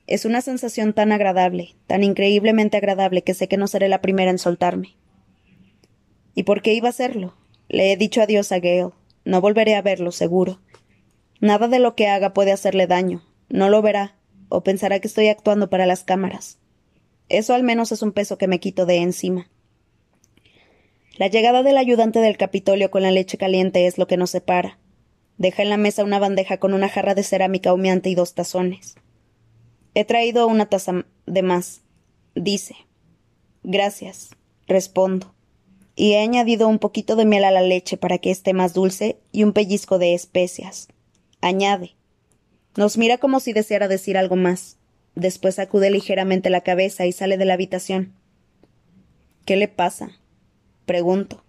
Es 0.08 0.25
una 0.25 0.41
sensación 0.41 0.94
tan 0.94 1.12
agradable, 1.12 1.75
tan 1.86 2.03
increíblemente 2.03 2.77
agradable 2.77 3.22
que 3.22 3.36
sé 3.36 3.48
que 3.48 3.58
no 3.58 3.68
seré 3.68 3.89
la 3.89 4.01
primera 4.01 4.32
en 4.32 4.39
soltarme. 4.39 4.98
¿Y 6.34 6.44
por 6.44 6.62
qué 6.62 6.74
iba 6.74 6.88
a 6.88 6.89
hacerlo? 6.89 7.36
Le 7.68 7.91
he 7.91 7.98
dicho 7.98 8.22
adiós 8.22 8.51
a 8.51 8.60
Gale. 8.60 8.91
No 9.25 9.41
volveré 9.41 9.75
a 9.75 9.84
verlo, 9.84 10.12
seguro. 10.12 10.60
Nada 11.39 11.68
de 11.68 11.77
lo 11.77 11.96
que 11.96 12.08
haga 12.08 12.34
puede 12.34 12.51
hacerle 12.51 12.88
daño. 12.88 13.24
No 13.50 13.70
lo 13.70 13.82
verá, 13.84 14.15
o 14.50 14.63
pensará 14.63 15.00
que 15.00 15.08
estoy 15.08 15.27
actuando 15.27 15.70
para 15.70 15.86
las 15.86 16.03
cámaras. 16.03 16.58
Eso 17.29 17.53
al 17.53 17.62
menos 17.62 17.91
es 17.91 18.01
un 18.01 18.12
peso 18.12 18.39
que 18.39 18.48
me 18.48 18.60
quito 18.60 18.88
de 18.88 18.98
encima. 18.98 19.51
La 21.20 21.28
llegada 21.28 21.64
del 21.64 21.78
ayudante 21.78 22.22
del 22.22 22.38
Capitolio 22.38 22.90
con 22.92 23.02
la 23.02 23.12
leche 23.12 23.38
caliente 23.38 23.88
es 23.88 23.98
lo 23.98 24.08
que 24.08 24.16
nos 24.16 24.30
separa. 24.30 24.80
Deja 25.38 25.64
en 25.64 25.70
la 25.70 25.76
mesa 25.76 26.06
una 26.06 26.18
bandeja 26.18 26.60
con 26.60 26.74
una 26.74 26.88
jarra 26.88 27.14
de 27.14 27.24
cerámica 27.24 27.74
humeante 27.74 28.10
y 28.10 28.16
dos 28.16 28.36
tazones. 28.36 28.96
He 29.96 30.06
traído 30.06 30.48
una 30.48 30.68
taza 30.68 31.06
de 31.26 31.42
más, 31.42 31.82
dice. 32.36 32.78
Gracias, 33.64 34.30
respondo. 34.66 35.36
Y 35.94 36.14
he 36.14 36.20
añadido 36.20 36.70
un 36.70 36.80
poquito 36.80 37.18
de 37.18 37.26
miel 37.26 37.44
a 37.44 37.52
la 37.52 37.64
leche 37.64 37.98
para 37.98 38.20
que 38.20 38.32
esté 38.32 38.54
más 38.54 38.74
dulce 38.74 39.20
y 39.34 39.44
un 39.44 39.52
pellizco 39.52 40.00
de 40.00 40.14
especias. 40.14 40.88
Añade. 41.42 41.98
Nos 42.78 42.98
mira 42.98 43.18
como 43.18 43.42
si 43.42 43.52
deseara 43.52 43.90
decir 43.90 44.18
algo 44.18 44.38
más. 44.38 44.78
Después 45.16 45.56
sacude 45.56 45.92
ligeramente 45.92 46.50
la 46.50 46.62
cabeza 46.62 47.06
y 47.06 47.12
sale 47.12 47.38
de 47.38 47.44
la 47.44 47.56
habitación. 47.56 48.14
¿Qué 49.44 49.58
le 49.58 49.68
pasa? 49.68 50.19
Pregunto. 50.89 51.43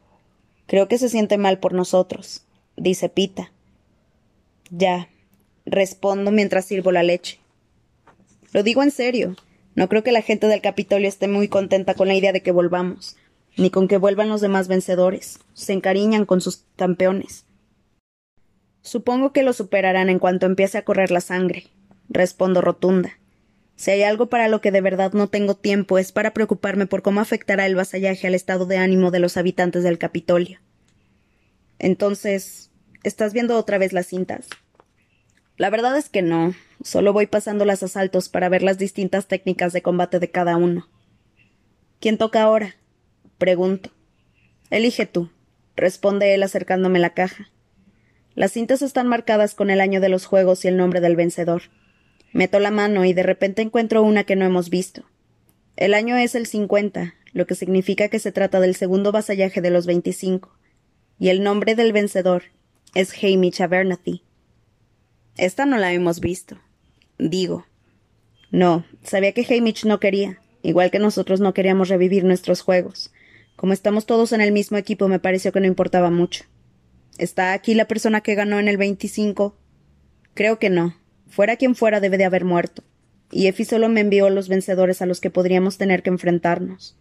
Creo 0.67 0.87
que 0.87 0.99
se 0.99 1.09
siente 1.09 1.39
mal 1.39 1.61
por 1.61 1.73
nosotros, 1.73 2.45
dice 2.77 3.09
Pita. 3.09 3.51
Ya, 4.69 5.09
respondo 5.65 6.31
mientras 6.31 6.67
sirvo 6.67 6.93
la 6.93 7.03
leche. 7.03 7.39
Lo 8.53 8.63
digo 8.63 8.83
en 8.83 8.91
serio. 8.91 9.37
No 9.75 9.89
creo 9.89 10.03
que 10.03 10.13
la 10.13 10.21
gente 10.21 10.47
del 10.47 10.61
Capitolio 10.61 11.09
esté 11.09 11.27
muy 11.27 11.49
contenta 11.49 11.95
con 11.95 12.09
la 12.09 12.15
idea 12.15 12.35
de 12.35 12.43
que 12.43 12.53
volvamos, 12.53 13.17
ni 13.57 13.71
con 13.71 13.89
que 13.89 13.97
vuelvan 13.97 14.29
los 14.29 14.43
demás 14.43 14.69
vencedores. 14.69 15.39
Se 15.55 15.73
encariñan 15.73 16.27
con 16.27 16.43
sus 16.43 16.67
campeones. 16.77 17.47
Supongo 18.83 19.33
que 19.33 19.43
lo 19.43 19.55
superarán 19.55 20.11
en 20.11 20.19
cuanto 20.19 20.45
empiece 20.45 20.77
a 20.77 20.85
correr 20.85 21.11
la 21.11 21.23
sangre, 21.23 21.69
respondo 22.11 22.61
rotunda. 22.61 23.19
Si 23.81 23.91
hay 23.91 24.03
algo 24.03 24.27
para 24.27 24.49
lo 24.49 24.61
que 24.61 24.73
de 24.73 24.83
verdad 24.83 25.15
no 25.15 25.29
tengo 25.29 25.55
tiempo 25.55 25.97
es 25.97 26.13
para 26.13 26.35
preocuparme 26.35 26.87
por 26.87 27.01
cómo 27.01 27.23
afectará 27.23 27.65
el 27.65 27.77
vasallaje 27.77 28.27
al 28.27 28.35
estado 28.35 28.67
de 28.67 28.77
ánimo 28.77 29.11
de 29.11 29.21
los 29.21 29.39
habitantes 29.39 29.83
del 29.83 29.97
Capitolio. 29.97 30.61
Entonces, 31.79 32.71
¿estás 33.05 33.33
viendo 33.33 33.57
otra 33.57 33.79
vez 33.79 33.95
las 33.95 34.07
cintas? 34.07 34.49
La 35.57 35.71
verdad 35.71 35.97
es 35.97 36.11
que 36.11 36.21
no. 36.21 36.53
Solo 36.85 37.15
voy 37.15 37.27
pasando 37.27 37.65
los 37.65 37.83
asaltos 37.83 38.29
para 38.29 38.51
ver 38.51 38.63
las 38.63 38.77
distintas 38.77 39.29
técnicas 39.29 39.73
de 39.73 39.81
combate 39.81 40.19
de 40.19 40.31
cada 40.31 40.59
uno. 40.59 40.87
¿Quién 42.01 42.19
toca 42.19 42.43
ahora? 42.43 42.77
Pregunto. 43.39 43.89
Elige 44.69 45.07
tú, 45.07 45.31
responde 45.75 46.35
él 46.35 46.43
acercándome 46.43 46.99
la 46.99 47.15
caja. 47.15 47.51
Las 48.35 48.53
cintas 48.53 48.83
están 48.83 49.09
marcadas 49.09 49.55
con 49.55 49.71
el 49.71 49.81
año 49.81 50.03
de 50.03 50.11
los 50.11 50.27
juegos 50.27 50.67
y 50.67 50.69
el 50.69 50.77
nombre 50.77 51.01
del 51.01 51.17
vencedor. 51.17 51.63
Meto 52.33 52.61
la 52.61 52.71
mano 52.71 53.05
y 53.05 53.13
de 53.13 53.23
repente 53.23 53.63
encuentro 53.63 54.03
una 54.03 54.25
que 54.25 54.37
no 54.37 54.45
hemos 54.45 54.71
visto. 54.71 55.05
El 55.77 55.95
año 55.95 56.17
es 56.17 56.35
el 56.35 56.47
50, 56.47 57.15
lo 57.33 57.47
que 57.47 57.55
significa 57.55 58.09
que 58.09 58.19
se 58.19 58.33
trata 58.33 58.61
del 58.61 58.75
segundo 58.75 59.13
vasallaje 59.13 59.61
de 59.61 59.71
los 59.71 59.87
25, 59.87 60.57
y 61.19 61.29
el 61.29 61.43
nombre 61.43 61.75
del 61.75 61.93
vencedor 61.93 62.45
es 62.95 63.13
Hamish 63.23 63.63
Abernathy. 63.63 64.23
Esta 65.37 65.67
no 65.67 65.79
la 65.79 65.93
hemos 65.93 66.21
visto. 66.21 66.59
Digo. 67.19 67.67
No, 68.51 68.85
sabía 69.03 69.33
que 69.33 69.47
Hamish 69.49 69.85
no 69.85 70.01
quería, 70.01 70.41
igual 70.63 70.91
que 70.91 70.99
nosotros 70.99 71.41
no 71.41 71.55
queríamos 71.55 71.89
revivir 71.89 72.25
nuestros 72.25 72.63
juegos. 72.63 73.13
Como 73.57 73.73
estamos 73.73 74.07
todos 74.07 74.33
en 74.33 74.41
el 74.41 74.53
mismo 74.53 74.77
equipo, 74.77 75.09
me 75.09 75.21
pareció 75.21 75.53
que 75.53 75.61
no 75.61 75.67
importaba 75.67 76.11
mucho. 76.11 76.45
¿Está 77.19 77.53
aquí 77.53 77.75
la 77.75 77.87
persona 77.87 78.23
que 78.23 78.35
ganó 78.35 78.59
en 78.59 78.69
el 78.69 78.77
25? 78.77 79.57
Creo 80.35 80.59
que 80.59 80.71
no. 80.71 80.97
Fuera 81.31 81.57
quien 81.57 81.75
fuera 81.75 82.01
debe 82.01 82.19
de 82.19 82.25
haber 82.25 82.45
muerto, 82.45 82.83
y 83.31 83.47
Effie 83.47 83.65
solo 83.65 83.89
me 83.89 84.01
envió 84.01 84.29
los 84.31 84.49
vencedores 84.49 85.01
a 85.01 85.07
los 85.07 85.21
que 85.21 85.31
podríamos 85.31 85.79
tener 85.79 86.03
que 86.03 86.11
enfrentarnos. 86.11 86.97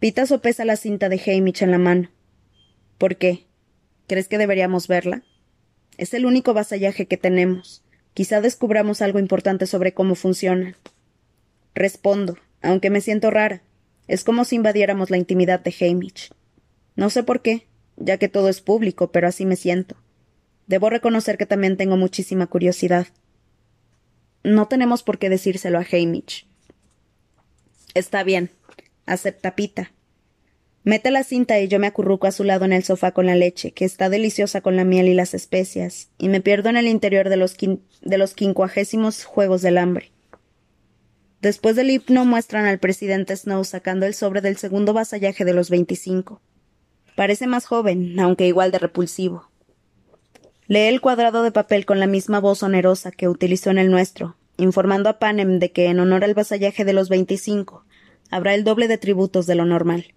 Pita 0.00 0.26
sopesa 0.26 0.64
la 0.64 0.76
cinta 0.76 1.08
de 1.08 1.20
Hamish 1.24 1.62
en 1.62 1.70
la 1.70 1.78
mano. 1.78 2.10
¿Por 2.98 3.16
qué? 3.16 3.46
¿Crees 4.06 4.28
que 4.28 4.38
deberíamos 4.38 4.88
verla? 4.88 5.22
Es 5.98 6.14
el 6.14 6.26
único 6.26 6.54
vasallaje 6.54 7.06
que 7.06 7.16
tenemos. 7.16 7.82
Quizá 8.14 8.40
descubramos 8.40 9.02
algo 9.02 9.18
importante 9.18 9.66
sobre 9.66 9.92
cómo 9.92 10.14
funciona. 10.14 10.74
Respondo, 11.74 12.38
aunque 12.62 12.88
me 12.88 13.02
siento 13.02 13.30
rara. 13.30 13.62
Es 14.08 14.24
como 14.24 14.44
si 14.44 14.56
invadiéramos 14.56 15.10
la 15.10 15.18
intimidad 15.18 15.60
de 15.60 15.74
Hamish. 15.80 16.30
No 16.94 17.10
sé 17.10 17.22
por 17.22 17.42
qué, 17.42 17.66
ya 17.96 18.16
que 18.16 18.28
todo 18.28 18.48
es 18.48 18.62
público, 18.62 19.12
pero 19.12 19.28
así 19.28 19.44
me 19.44 19.56
siento. 19.56 19.96
Debo 20.66 20.90
reconocer 20.90 21.38
que 21.38 21.46
también 21.46 21.76
tengo 21.76 21.96
muchísima 21.96 22.46
curiosidad. 22.46 23.06
No 24.42 24.68
tenemos 24.68 25.02
por 25.02 25.18
qué 25.18 25.28
decírselo 25.28 25.78
a 25.78 25.86
Hamish. 25.90 26.46
Está 27.94 28.22
bien, 28.24 28.50
acepta 29.06 29.54
Pita. 29.54 29.92
Mete 30.84 31.10
la 31.10 31.24
cinta 31.24 31.58
y 31.58 31.66
yo 31.66 31.80
me 31.80 31.88
acurruco 31.88 32.28
a 32.28 32.32
su 32.32 32.44
lado 32.44 32.64
en 32.64 32.72
el 32.72 32.84
sofá 32.84 33.10
con 33.10 33.26
la 33.26 33.34
leche, 33.34 33.72
que 33.72 33.84
está 33.84 34.08
deliciosa 34.08 34.60
con 34.60 34.76
la 34.76 34.84
miel 34.84 35.08
y 35.08 35.14
las 35.14 35.34
especias, 35.34 36.10
y 36.16 36.28
me 36.28 36.40
pierdo 36.40 36.68
en 36.68 36.76
el 36.76 36.86
interior 36.86 37.28
de 37.28 37.36
los, 37.36 37.56
de 37.56 38.18
los 38.18 38.34
quincuagésimos 38.34 39.24
Juegos 39.24 39.62
del 39.62 39.78
Hambre. 39.78 40.12
Después 41.42 41.74
del 41.74 41.90
himno 41.90 42.24
muestran 42.24 42.66
al 42.66 42.78
presidente 42.78 43.36
Snow 43.36 43.64
sacando 43.64 44.06
el 44.06 44.14
sobre 44.14 44.40
del 44.40 44.56
segundo 44.56 44.92
vasallaje 44.92 45.44
de 45.44 45.54
los 45.54 45.70
veinticinco. 45.70 46.40
Parece 47.16 47.46
más 47.48 47.66
joven, 47.66 48.18
aunque 48.20 48.46
igual 48.46 48.70
de 48.70 48.78
repulsivo. 48.78 49.50
Lee 50.68 50.88
el 50.88 51.00
cuadrado 51.00 51.44
de 51.44 51.52
papel 51.52 51.86
con 51.86 52.00
la 52.00 52.08
misma 52.08 52.40
voz 52.40 52.64
onerosa 52.64 53.12
que 53.12 53.28
utilizó 53.28 53.70
en 53.70 53.78
el 53.78 53.88
nuestro, 53.88 54.36
informando 54.56 55.08
a 55.08 55.20
Panem 55.20 55.60
de 55.60 55.70
que 55.70 55.86
en 55.86 56.00
honor 56.00 56.24
al 56.24 56.34
vasallaje 56.34 56.84
de 56.84 56.92
los 56.92 57.08
veinticinco 57.08 57.84
habrá 58.30 58.52
el 58.54 58.64
doble 58.64 58.88
de 58.88 58.98
tributos 58.98 59.46
de 59.46 59.54
lo 59.54 59.64
normal. 59.64 60.14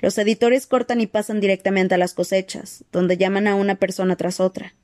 Los 0.00 0.18
editores 0.18 0.66
cortan 0.66 1.00
y 1.00 1.06
pasan 1.06 1.40
directamente 1.40 1.94
a 1.94 1.98
las 1.98 2.14
cosechas, 2.14 2.84
donde 2.90 3.16
llaman 3.16 3.46
a 3.46 3.54
una 3.54 3.76
persona 3.76 4.16
tras 4.16 4.40
otra. 4.40 4.74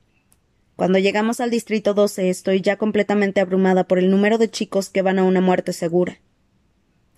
Cuando 0.77 0.99
llegamos 0.99 1.41
al 1.41 1.51
distrito 1.51 1.93
12 1.93 2.29
estoy 2.29 2.61
ya 2.61 2.77
completamente 2.77 3.41
abrumada 3.41 3.85
por 3.85 3.99
el 3.99 4.09
número 4.09 4.37
de 4.37 4.49
chicos 4.49 4.89
que 4.89 5.01
van 5.01 5.19
a 5.19 5.23
una 5.23 5.41
muerte 5.41 5.73
segura. 5.73 6.19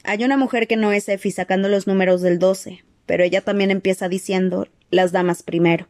Hay 0.03 0.23
una 0.23 0.37
mujer 0.37 0.67
que 0.67 0.75
no 0.75 0.91
es 0.91 1.07
Effie 1.07 1.31
sacando 1.31 1.69
los 1.69 1.85
números 1.85 2.21
del 2.21 2.39
12, 2.39 2.83
pero 3.05 3.23
ella 3.23 3.41
también 3.41 3.69
empieza 3.69 4.09
diciendo 4.09 4.67
las 4.89 5.11
damas 5.11 5.43
primero. 5.43 5.87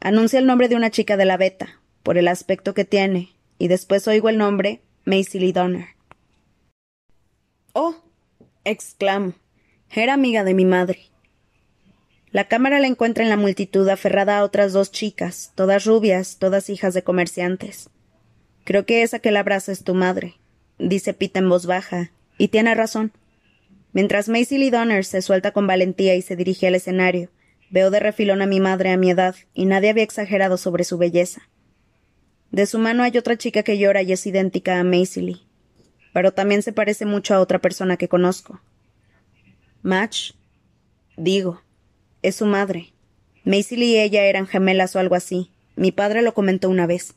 Anuncia 0.00 0.38
el 0.38 0.46
nombre 0.46 0.68
de 0.68 0.76
una 0.76 0.90
chica 0.90 1.18
de 1.18 1.26
la 1.26 1.36
beta, 1.36 1.78
por 2.02 2.16
el 2.16 2.26
aspecto 2.26 2.72
que 2.72 2.86
tiene, 2.86 3.34
y 3.58 3.68
después 3.68 4.08
oigo 4.08 4.30
el 4.30 4.38
nombre 4.38 4.80
Macy 5.04 5.38
Lee 5.38 5.52
Donner. 5.52 5.88
¡Oh! 7.74 7.96
exclamo. 8.64 9.34
Era 9.94 10.14
amiga 10.14 10.42
de 10.42 10.54
mi 10.54 10.64
madre. 10.64 11.10
La 12.30 12.48
cámara 12.48 12.80
la 12.80 12.86
encuentra 12.86 13.24
en 13.24 13.30
la 13.30 13.36
multitud 13.36 13.86
aferrada 13.88 14.38
a 14.38 14.44
otras 14.44 14.72
dos 14.72 14.90
chicas, 14.90 15.52
todas 15.54 15.84
rubias, 15.84 16.38
todas 16.38 16.70
hijas 16.70 16.94
de 16.94 17.02
comerciantes. 17.02 17.90
Creo 18.64 18.86
que 18.86 19.02
esa 19.02 19.18
que 19.18 19.32
la 19.32 19.40
abraza 19.40 19.70
es 19.70 19.84
tu 19.84 19.94
madre, 19.94 20.36
dice 20.78 21.12
Pita 21.12 21.40
en 21.40 21.48
voz 21.48 21.66
baja, 21.66 22.10
y 22.38 22.48
tiene 22.48 22.74
razón. 22.74 23.12
Mientras 23.92 24.28
Macy 24.30 24.56
Lee 24.56 24.70
Donner 24.70 25.04
se 25.04 25.20
suelta 25.20 25.50
con 25.50 25.66
valentía 25.66 26.14
y 26.14 26.22
se 26.22 26.36
dirige 26.36 26.68
al 26.68 26.76
escenario, 26.76 27.28
Veo 27.70 27.90
de 27.90 28.00
refilón 28.00 28.42
a 28.42 28.46
mi 28.46 28.60
madre 28.60 28.90
a 28.90 28.96
mi 28.96 29.10
edad, 29.10 29.36
y 29.54 29.64
nadie 29.64 29.90
había 29.90 30.02
exagerado 30.02 30.56
sobre 30.56 30.84
su 30.84 30.98
belleza. 30.98 31.48
De 32.50 32.66
su 32.66 32.78
mano 32.78 33.04
hay 33.04 33.16
otra 33.16 33.36
chica 33.36 33.62
que 33.62 33.78
llora 33.78 34.02
y 34.02 34.12
es 34.12 34.26
idéntica 34.26 34.80
a 34.80 34.84
Maisie 34.84 35.22
Lee, 35.22 35.46
pero 36.12 36.32
también 36.32 36.62
se 36.62 36.72
parece 36.72 37.06
mucho 37.06 37.34
a 37.34 37.40
otra 37.40 37.60
persona 37.60 37.96
que 37.96 38.08
conozco. 38.08 38.60
Match, 39.82 40.32
digo, 41.16 41.62
es 42.22 42.36
su 42.36 42.46
madre. 42.46 42.92
Maisie 43.44 43.78
Lee 43.78 43.92
y 43.92 43.98
ella 43.98 44.24
eran 44.24 44.48
gemelas 44.48 44.96
o 44.96 44.98
algo 44.98 45.14
así. 45.14 45.50
Mi 45.76 45.92
padre 45.92 46.22
lo 46.22 46.34
comentó 46.34 46.68
una 46.68 46.86
vez. 46.86 47.14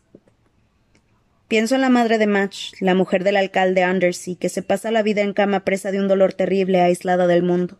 Pienso 1.47 1.75
en 1.75 1.81
la 1.81 1.89
madre 1.89 2.19
de 2.19 2.27
Match, 2.27 2.73
la 2.79 2.95
mujer 2.95 3.23
del 3.23 3.37
alcalde 3.37 3.85
Undersea, 3.85 4.35
que 4.39 4.49
se 4.49 4.61
pasa 4.61 4.91
la 4.91 5.03
vida 5.03 5.21
en 5.21 5.33
cama 5.33 5.65
presa 5.65 5.91
de 5.91 5.99
un 5.99 6.07
dolor 6.07 6.33
terrible, 6.33 6.79
aislada 6.79 7.27
del 7.27 7.43
mundo. 7.43 7.77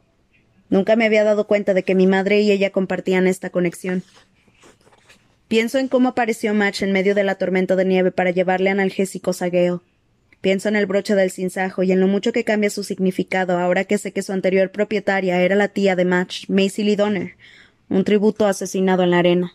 Nunca 0.73 0.95
me 0.95 1.05
había 1.05 1.23
dado 1.23 1.45
cuenta 1.45 1.75
de 1.75 1.83
que 1.83 1.93
mi 1.93 2.07
madre 2.07 2.41
y 2.41 2.49
ella 2.49 2.71
compartían 2.71 3.27
esta 3.27 3.51
conexión. 3.51 4.01
Pienso 5.47 5.77
en 5.77 5.87
cómo 5.87 6.09
apareció 6.09 6.55
Match 6.55 6.81
en 6.81 6.91
medio 6.91 7.13
de 7.13 7.23
la 7.23 7.35
tormenta 7.35 7.75
de 7.75 7.85
nieve 7.85 8.11
para 8.11 8.31
llevarle 8.31 8.71
analgésicos 8.71 9.43
a 9.43 9.49
Gale. 9.49 9.81
Pienso 10.41 10.69
en 10.69 10.75
el 10.75 10.87
broche 10.87 11.13
del 11.13 11.29
cinzajo 11.29 11.83
y 11.83 11.91
en 11.91 11.99
lo 11.99 12.07
mucho 12.07 12.33
que 12.33 12.43
cambia 12.43 12.71
su 12.71 12.83
significado 12.83 13.59
ahora 13.59 13.83
que 13.83 13.99
sé 13.99 14.13
que 14.13 14.23
su 14.23 14.33
anterior 14.33 14.71
propietaria 14.71 15.39
era 15.43 15.55
la 15.55 15.67
tía 15.67 15.95
de 15.95 16.05
Match, 16.05 16.49
Macy 16.49 16.83
Lee 16.83 16.95
Donner, 16.95 17.35
un 17.87 18.03
tributo 18.03 18.47
asesinado 18.47 19.03
en 19.03 19.11
la 19.11 19.19
arena. 19.19 19.53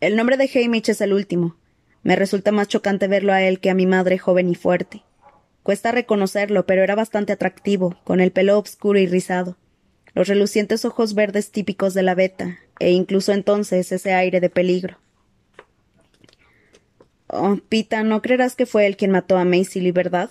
El 0.00 0.16
nombre 0.16 0.38
de 0.38 0.48
Hamish 0.54 0.88
es 0.88 1.02
el 1.02 1.12
último. 1.12 1.58
Me 2.02 2.16
resulta 2.16 2.50
más 2.50 2.68
chocante 2.68 3.08
verlo 3.08 3.34
a 3.34 3.42
él 3.42 3.60
que 3.60 3.68
a 3.68 3.74
mi 3.74 3.84
madre 3.84 4.16
joven 4.16 4.48
y 4.48 4.54
fuerte. 4.54 5.02
Cuesta 5.68 5.92
reconocerlo, 5.92 6.64
pero 6.64 6.82
era 6.82 6.94
bastante 6.94 7.34
atractivo, 7.34 7.94
con 8.04 8.20
el 8.20 8.32
pelo 8.32 8.58
oscuro 8.58 8.98
y 8.98 9.06
rizado. 9.06 9.58
los 10.14 10.26
relucientes 10.26 10.86
ojos 10.86 11.12
verdes 11.12 11.50
típicos 11.50 11.92
de 11.92 12.02
la 12.02 12.14
beta, 12.14 12.58
e 12.80 12.92
incluso 12.92 13.32
entonces 13.32 13.92
ese 13.92 14.14
aire 14.14 14.40
de 14.40 14.48
peligro. 14.48 14.96
Oh, 17.26 17.58
Pita, 17.68 18.02
no 18.02 18.22
creerás 18.22 18.56
que 18.56 18.64
fue 18.64 18.86
él 18.86 18.96
quien 18.96 19.10
mató 19.10 19.36
a 19.36 19.44
Macy, 19.44 19.92
¿verdad? 19.92 20.30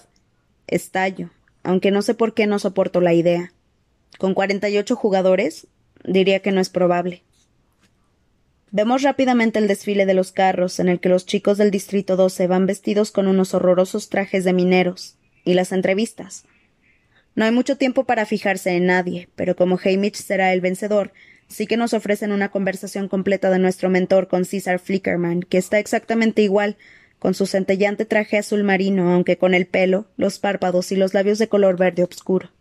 Estallo, 0.66 1.30
aunque 1.62 1.92
no 1.92 2.02
sé 2.02 2.16
por 2.16 2.34
qué 2.34 2.48
no 2.48 2.58
soporto 2.58 3.00
la 3.00 3.14
idea. 3.14 3.54
Con 4.18 4.34
cuarenta 4.34 4.70
y 4.70 4.80
ocho 4.80 4.96
jugadores, 4.96 5.68
diría 6.04 6.40
que 6.40 6.52
no 6.52 6.62
es 6.62 6.72
probable. 6.72 7.22
Vemos 8.72 9.04
rápidamente 9.04 9.60
el 9.60 9.68
desfile 9.68 10.08
de 10.08 10.16
los 10.16 10.32
carros, 10.32 10.80
en 10.80 10.90
el 10.90 11.00
que 11.00 11.10
los 11.10 11.28
chicos 11.28 11.60
del 11.60 11.70
Distrito 11.70 12.16
12 12.16 12.48
van 12.48 12.66
vestidos 12.66 13.12
con 13.12 13.28
unos 13.28 13.54
horrorosos 13.54 14.10
trajes 14.10 14.44
de 14.44 14.54
mineros, 14.54 15.17
y 15.48 15.54
las 15.54 15.72
entrevistas. 15.72 16.44
No 17.34 17.46
hay 17.46 17.52
mucho 17.52 17.78
tiempo 17.78 18.04
para 18.04 18.26
fijarse 18.26 18.72
en 18.72 18.88
nadie, 18.88 19.30
pero 19.36 19.56
como 19.56 19.80
Hamish 19.82 20.16
será 20.16 20.52
el 20.52 20.60
vencedor, 20.60 21.14
sí 21.48 21.68
que 21.68 21.78
nos 21.78 21.94
ofrecen 21.94 22.34
una 22.34 22.50
conversación 22.50 23.08
completa 23.08 23.50
de 23.50 23.58
nuestro 23.58 23.90
mentor 23.90 24.28
con 24.28 24.44
César 24.44 24.80
Flickerman, 24.80 25.44
que 25.44 25.58
está 25.58 25.80
exactamente 25.80 26.42
igual, 26.42 26.76
con 27.20 27.34
su 27.34 27.46
centellante 27.46 28.04
traje 28.06 28.38
azul 28.38 28.64
marino, 28.66 29.14
aunque 29.14 29.38
con 29.38 29.54
el 29.54 29.68
pelo, 29.68 30.08
los 30.18 30.38
párpados 30.40 30.92
y 30.92 30.98
los 30.98 31.14
labios 31.14 31.40
de 31.40 31.48
color 31.48 31.78
verde 31.78 32.04
oscuro. 32.04 32.52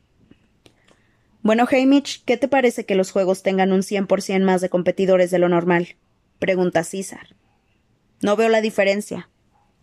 Bueno, 1.42 1.66
Hamish, 1.70 2.22
¿qué 2.24 2.36
te 2.36 2.46
parece 2.46 2.86
que 2.86 2.94
los 2.94 3.10
juegos 3.10 3.42
tengan 3.42 3.72
un 3.72 3.82
cien 3.82 4.06
por 4.06 4.22
cien 4.22 4.44
más 4.44 4.60
de 4.60 4.68
competidores 4.68 5.30
de 5.32 5.40
lo 5.40 5.48
normal? 5.48 5.96
pregunta 6.38 6.84
César. 6.84 7.34
No 8.20 8.36
veo 8.36 8.48
la 8.48 8.60
diferencia, 8.60 9.28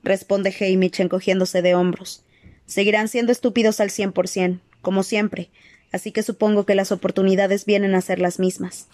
responde 0.03 0.55
Hamish 0.57 1.01
encogiéndose 1.01 1.61
de 1.61 1.75
hombros. 1.75 2.23
Seguirán 2.65 3.07
siendo 3.07 3.31
estúpidos 3.31 3.79
al 3.79 3.89
cien 3.89 4.11
por 4.11 4.27
cien, 4.27 4.61
como 4.81 5.03
siempre, 5.03 5.49
así 5.91 6.11
que 6.11 6.23
supongo 6.23 6.65
que 6.65 6.75
las 6.75 6.91
oportunidades 6.91 7.65
vienen 7.65 7.95
a 7.95 8.01
ser 8.01 8.19
las 8.19 8.39
mismas. 8.39 8.87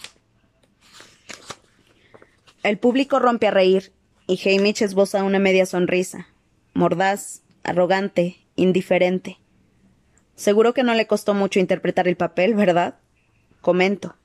El 2.63 2.77
público 2.77 3.19
rompe 3.19 3.47
a 3.47 3.51
reír, 3.51 3.93
y 4.27 4.39
Hamish 4.47 4.83
esboza 4.83 5.23
una 5.23 5.39
media 5.39 5.65
sonrisa, 5.65 6.27
mordaz, 6.73 7.41
arrogante, 7.63 8.37
indiferente. 8.55 9.39
Seguro 10.35 10.73
que 10.73 10.83
no 10.83 10.93
le 10.93 11.07
costó 11.07 11.33
mucho 11.33 11.59
interpretar 11.59 12.07
el 12.07 12.15
papel, 12.15 12.53
¿verdad? 12.53 12.99
Comento. 13.61 14.15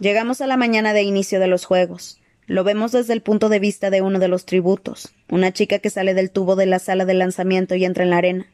Llegamos 0.00 0.40
a 0.40 0.46
la 0.46 0.56
mañana 0.56 0.92
de 0.92 1.02
inicio 1.02 1.40
de 1.40 1.46
los 1.46 1.64
juegos. 1.64 2.20
Lo 2.46 2.62
vemos 2.62 2.92
desde 2.92 3.14
el 3.14 3.22
punto 3.22 3.48
de 3.48 3.58
vista 3.58 3.88
de 3.88 4.02
uno 4.02 4.18
de 4.18 4.28
los 4.28 4.44
tributos, 4.44 5.14
una 5.30 5.52
chica 5.52 5.78
que 5.78 5.88
sale 5.88 6.12
del 6.12 6.30
tubo 6.30 6.56
de 6.56 6.66
la 6.66 6.78
sala 6.78 7.06
de 7.06 7.14
lanzamiento 7.14 7.74
y 7.74 7.84
entra 7.86 8.04
en 8.04 8.10
la 8.10 8.18
arena. 8.18 8.46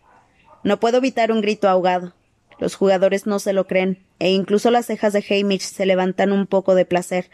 No 0.62 0.78
puedo 0.78 0.98
evitar 0.98 1.32
un 1.32 1.40
grito 1.40 1.68
ahogado. 1.68 2.14
Los 2.60 2.76
jugadores 2.76 3.26
no 3.26 3.40
se 3.40 3.52
lo 3.52 3.66
creen, 3.66 3.98
e 4.20 4.30
incluso 4.30 4.70
las 4.70 4.86
cejas 4.86 5.12
de 5.12 5.24
Hamish 5.28 5.62
se 5.62 5.86
levantan 5.86 6.30
un 6.30 6.46
poco 6.46 6.74
de 6.74 6.84
placer, 6.84 7.30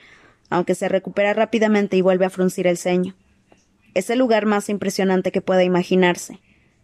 aunque 0.49 0.75
se 0.75 0.89
recupera 0.89 1.35
rápidamente 1.35 1.97
y 1.97 2.01
vuelve 2.01 2.25
a 2.25 2.31
fruncir 2.31 2.67
el 2.67 2.79
ceño. 2.79 3.15
Es 3.93 4.09
el 4.09 4.19
lugar 4.19 4.47
más 4.47 4.69
impresionante 4.71 5.33
que 5.33 5.43
pueda 5.43 5.65
imaginarse. 5.65 6.41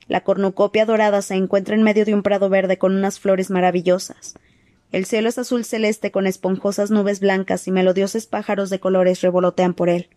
La 0.09 0.23
cornucopia 0.23 0.85
dorada 0.85 1.23
se 1.23 1.35
encuentra 1.35 1.75
en 1.75 1.83
medio 1.83 2.05
de 2.05 2.13
un 2.13 2.23
prado 2.23 2.49
verde 2.49 2.77
con 2.77 2.95
unas 2.95 3.21
flores 3.21 3.51
maravillosas. 3.51 4.35
El 4.93 5.07
cielo 5.07 5.31
es 5.31 5.39
azul 5.39 5.65
celeste 5.65 6.11
con 6.11 6.27
esponjosas 6.27 6.91
nubes 6.91 7.21
blancas 7.21 7.67
y 7.67 7.73
melodiosos 7.73 8.27
pájaros 8.27 8.69
de 8.69 8.79
colores 8.79 9.23
revolotean 9.23 9.73
por 9.73 9.89
él. 9.89 10.11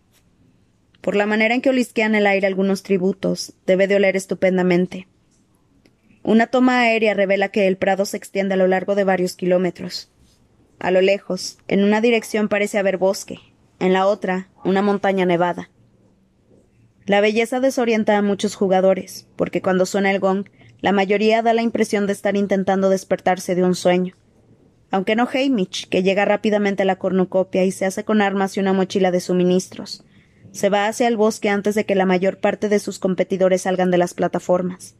Por 1.00 1.16
la 1.16 1.24
manera 1.24 1.54
en 1.54 1.62
que 1.62 1.70
olisquean 1.70 2.14
el 2.14 2.26
aire 2.26 2.46
algunos 2.46 2.82
tributos, 2.82 3.54
debe 3.64 3.88
de 3.88 3.96
oler 3.96 4.16
estupendamente. 4.16 5.08
Una 6.22 6.48
toma 6.48 6.80
aérea 6.80 7.14
revela 7.14 7.48
que 7.48 7.66
el 7.68 7.78
prado 7.78 8.04
se 8.04 8.18
extiende 8.18 8.52
a 8.52 8.56
lo 8.58 8.66
largo 8.66 8.94
de 8.94 9.04
varios 9.04 9.34
kilómetros. 9.34 10.10
A 10.78 10.90
lo 10.90 11.00
lejos, 11.00 11.56
en 11.68 11.82
una 11.82 12.02
dirección 12.02 12.48
parece 12.48 12.76
haber 12.76 12.98
bosque, 12.98 13.38
en 13.80 13.94
la 13.94 14.06
otra, 14.06 14.50
una 14.62 14.82
montaña 14.82 15.24
nevada. 15.24 15.70
La 17.06 17.22
belleza 17.22 17.60
desorienta 17.60 18.18
a 18.18 18.22
muchos 18.22 18.56
jugadores, 18.56 19.26
porque 19.36 19.62
cuando 19.62 19.86
suena 19.86 20.10
el 20.10 20.20
gong, 20.20 20.48
la 20.80 20.92
mayoría 20.92 21.40
da 21.40 21.54
la 21.54 21.62
impresión 21.62 22.06
de 22.06 22.12
estar 22.12 22.36
intentando 22.36 22.90
despertarse 22.90 23.54
de 23.54 23.64
un 23.64 23.74
sueño. 23.74 24.14
Aunque 24.90 25.16
no 25.16 25.28
Hamish, 25.32 25.88
que 25.88 26.02
llega 26.02 26.24
rápidamente 26.24 26.82
a 26.82 26.86
la 26.86 26.96
cornucopia 26.96 27.64
y 27.64 27.72
se 27.72 27.86
hace 27.86 28.04
con 28.04 28.22
armas 28.22 28.56
y 28.56 28.60
una 28.60 28.72
mochila 28.72 29.10
de 29.10 29.20
suministros. 29.20 30.04
Se 30.52 30.68
va 30.70 30.86
hacia 30.86 31.08
el 31.08 31.16
bosque 31.16 31.48
antes 31.48 31.74
de 31.74 31.84
que 31.84 31.94
la 31.94 32.06
mayor 32.06 32.38
parte 32.38 32.68
de 32.68 32.78
sus 32.78 32.98
competidores 32.98 33.62
salgan 33.62 33.90
de 33.90 33.98
las 33.98 34.14
plataformas. 34.14 34.94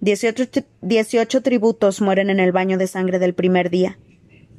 Dieciocho, 0.00 1.42
tributos 1.42 2.00
mueren 2.02 2.28
en 2.28 2.40
el 2.40 2.52
baño 2.52 2.76
de 2.76 2.86
sangre 2.86 3.18
del 3.18 3.34
primer 3.34 3.70
día. 3.70 3.98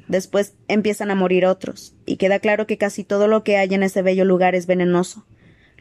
Después 0.08 0.56
empiezan 0.68 1.12
a 1.12 1.16
morir 1.16 1.46
otros, 1.46 1.94
y 2.06 2.16
queda 2.16 2.40
claro 2.40 2.66
que 2.66 2.78
casi 2.78 3.04
todo 3.04 3.28
lo 3.28 3.44
que 3.44 3.58
hay 3.58 3.74
en 3.74 3.84
ese 3.84 4.02
bello 4.02 4.26
lugar 4.26 4.56
es 4.56 4.66
venenoso, 4.66 5.26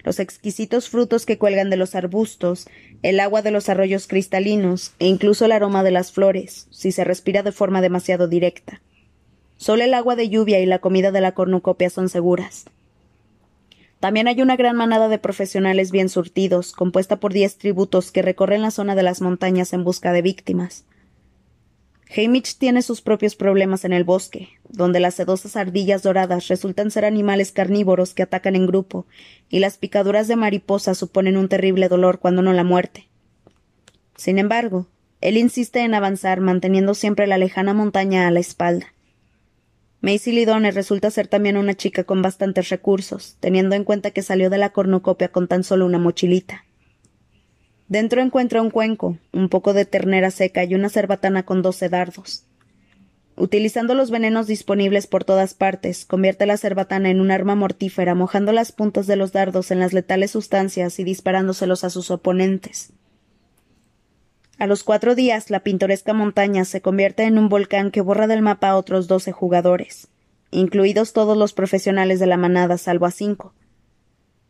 los 0.06 0.20
exquisitos 0.20 0.88
frutos 0.88 1.26
que 1.26 1.36
cuelgan 1.36 1.68
de 1.68 1.76
los 1.76 1.96
arbustos, 1.96 2.68
el 3.02 3.18
agua 3.18 3.42
de 3.42 3.50
los 3.50 3.68
arroyos 3.68 4.06
cristalinos 4.06 4.92
e 5.00 5.08
incluso 5.08 5.44
el 5.44 5.50
aroma 5.50 5.82
de 5.82 5.90
las 5.90 6.12
flores, 6.12 6.68
si 6.70 6.92
se 6.92 7.02
respira 7.02 7.42
de 7.42 7.50
forma 7.50 7.80
demasiado 7.80 8.28
directa. 8.28 8.80
Solo 9.56 9.82
el 9.82 9.92
agua 9.94 10.14
de 10.14 10.28
lluvia 10.28 10.60
y 10.60 10.66
la 10.66 10.78
comida 10.78 11.10
de 11.10 11.20
la 11.20 11.32
cornucopia 11.32 11.90
son 11.90 12.08
seguras. 12.08 12.66
También 13.98 14.28
hay 14.28 14.40
una 14.42 14.54
gran 14.54 14.76
manada 14.76 15.08
de 15.08 15.18
profesionales 15.18 15.90
bien 15.90 16.08
surtidos, 16.08 16.70
compuesta 16.70 17.16
por 17.16 17.32
diez 17.32 17.58
tributos 17.58 18.12
que 18.12 18.22
recorren 18.22 18.62
la 18.62 18.70
zona 18.70 18.94
de 18.94 19.02
las 19.02 19.20
montañas 19.20 19.72
en 19.72 19.82
busca 19.82 20.12
de 20.12 20.22
víctimas. 20.22 20.84
Hamish 22.14 22.56
tiene 22.58 22.82
sus 22.82 23.02
propios 23.02 23.34
problemas 23.34 23.84
en 23.84 23.92
el 23.92 24.04
bosque, 24.04 24.50
donde 24.68 25.00
las 25.00 25.14
sedosas 25.14 25.56
ardillas 25.56 26.02
doradas 26.02 26.48
resultan 26.48 26.90
ser 26.90 27.04
animales 27.04 27.50
carnívoros 27.50 28.14
que 28.14 28.22
atacan 28.22 28.54
en 28.54 28.66
grupo, 28.66 29.06
y 29.48 29.58
las 29.58 29.76
picaduras 29.76 30.28
de 30.28 30.36
mariposa 30.36 30.94
suponen 30.94 31.36
un 31.36 31.48
terrible 31.48 31.88
dolor 31.88 32.20
cuando 32.20 32.42
no 32.42 32.52
la 32.52 32.64
muerte. 32.64 33.08
Sin 34.16 34.38
embargo, 34.38 34.86
él 35.20 35.36
insiste 35.36 35.80
en 35.80 35.94
avanzar, 35.94 36.40
manteniendo 36.40 36.94
siempre 36.94 37.26
la 37.26 37.38
lejana 37.38 37.74
montaña 37.74 38.28
a 38.28 38.30
la 38.30 38.40
espalda. 38.40 38.92
Macy 40.00 40.30
Lidone 40.30 40.70
resulta 40.70 41.10
ser 41.10 41.26
también 41.26 41.56
una 41.56 41.74
chica 41.74 42.04
con 42.04 42.22
bastantes 42.22 42.68
recursos, 42.68 43.36
teniendo 43.40 43.74
en 43.74 43.82
cuenta 43.82 44.12
que 44.12 44.22
salió 44.22 44.50
de 44.50 44.58
la 44.58 44.70
cornucopia 44.70 45.28
con 45.28 45.48
tan 45.48 45.64
solo 45.64 45.86
una 45.86 45.98
mochilita. 45.98 46.65
Dentro 47.88 48.20
encuentra 48.20 48.62
un 48.62 48.70
cuenco, 48.70 49.16
un 49.32 49.48
poco 49.48 49.72
de 49.72 49.84
ternera 49.84 50.30
seca 50.30 50.64
y 50.64 50.74
una 50.74 50.88
cerbatana 50.88 51.44
con 51.44 51.62
doce 51.62 51.88
dardos. 51.88 52.44
Utilizando 53.36 53.94
los 53.94 54.10
venenos 54.10 54.46
disponibles 54.46 55.06
por 55.06 55.24
todas 55.24 55.54
partes, 55.54 56.06
convierte 56.06 56.46
la 56.46 56.56
cerbatana 56.56 57.10
en 57.10 57.20
un 57.20 57.30
arma 57.30 57.54
mortífera, 57.54 58.14
mojando 58.14 58.50
las 58.50 58.72
puntas 58.72 59.06
de 59.06 59.16
los 59.16 59.32
dardos 59.32 59.70
en 59.70 59.78
las 59.78 59.92
letales 59.92 60.30
sustancias 60.30 60.98
y 60.98 61.04
disparándoselos 61.04 61.84
a 61.84 61.90
sus 61.90 62.10
oponentes. 62.10 62.92
A 64.58 64.66
los 64.66 64.84
cuatro 64.84 65.14
días, 65.14 65.50
la 65.50 65.60
pintoresca 65.60 66.14
montaña 66.14 66.64
se 66.64 66.80
convierte 66.80 67.24
en 67.24 67.38
un 67.38 67.50
volcán 67.50 67.90
que 67.90 68.00
borra 68.00 68.26
del 68.26 68.40
mapa 68.40 68.70
a 68.70 68.76
otros 68.76 69.06
doce 69.06 69.30
jugadores, 69.30 70.08
incluidos 70.50 71.12
todos 71.12 71.36
los 71.36 71.52
profesionales 71.52 72.18
de 72.20 72.26
la 72.26 72.38
manada, 72.38 72.78
salvo 72.78 73.04
a 73.04 73.10
cinco, 73.10 73.52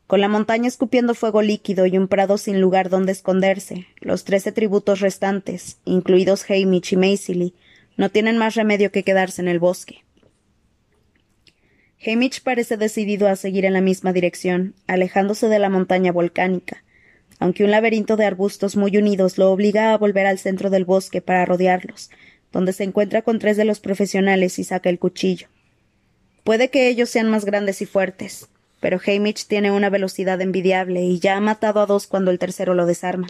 con 0.06 0.20
la 0.20 0.28
montaña 0.28 0.68
escupiendo 0.68 1.14
fuego 1.14 1.42
líquido 1.42 1.86
y 1.86 1.98
un 1.98 2.08
prado 2.08 2.38
sin 2.38 2.60
lugar 2.60 2.90
donde 2.90 3.12
esconderse, 3.12 3.86
los 4.00 4.24
trece 4.24 4.52
tributos 4.52 5.00
restantes, 5.00 5.78
incluidos 5.84 6.48
Hamish 6.48 6.92
y 6.92 6.96
Macily, 6.96 7.54
no 7.96 8.10
tienen 8.10 8.38
más 8.38 8.54
remedio 8.54 8.92
que 8.92 9.02
quedarse 9.02 9.42
en 9.42 9.48
el 9.48 9.58
bosque. 9.58 10.04
Hamish 12.06 12.42
parece 12.42 12.76
decidido 12.76 13.26
a 13.26 13.36
seguir 13.36 13.64
en 13.64 13.72
la 13.72 13.80
misma 13.80 14.12
dirección, 14.12 14.74
alejándose 14.86 15.48
de 15.48 15.58
la 15.58 15.70
montaña 15.70 16.12
volcánica, 16.12 16.84
aunque 17.40 17.64
un 17.64 17.70
laberinto 17.70 18.16
de 18.16 18.26
arbustos 18.26 18.76
muy 18.76 18.96
unidos 18.96 19.38
lo 19.38 19.50
obliga 19.50 19.92
a 19.92 19.98
volver 19.98 20.26
al 20.26 20.38
centro 20.38 20.70
del 20.70 20.84
bosque 20.84 21.20
para 21.20 21.44
rodearlos, 21.44 22.10
donde 22.52 22.72
se 22.72 22.84
encuentra 22.84 23.22
con 23.22 23.38
tres 23.38 23.56
de 23.56 23.64
los 23.64 23.80
profesionales 23.80 24.58
y 24.58 24.64
saca 24.64 24.88
el 24.88 25.00
cuchillo. 25.00 25.48
Puede 26.44 26.70
que 26.70 26.88
ellos 26.88 27.10
sean 27.10 27.28
más 27.28 27.44
grandes 27.44 27.82
y 27.82 27.86
fuertes, 27.86 28.48
pero 28.86 29.00
Hamish 29.04 29.48
tiene 29.48 29.72
una 29.72 29.90
velocidad 29.90 30.40
envidiable 30.40 31.02
y 31.02 31.18
ya 31.18 31.36
ha 31.36 31.40
matado 31.40 31.80
a 31.80 31.86
dos 31.86 32.06
cuando 32.06 32.30
el 32.30 32.38
tercero 32.38 32.72
lo 32.72 32.86
desarma. 32.86 33.26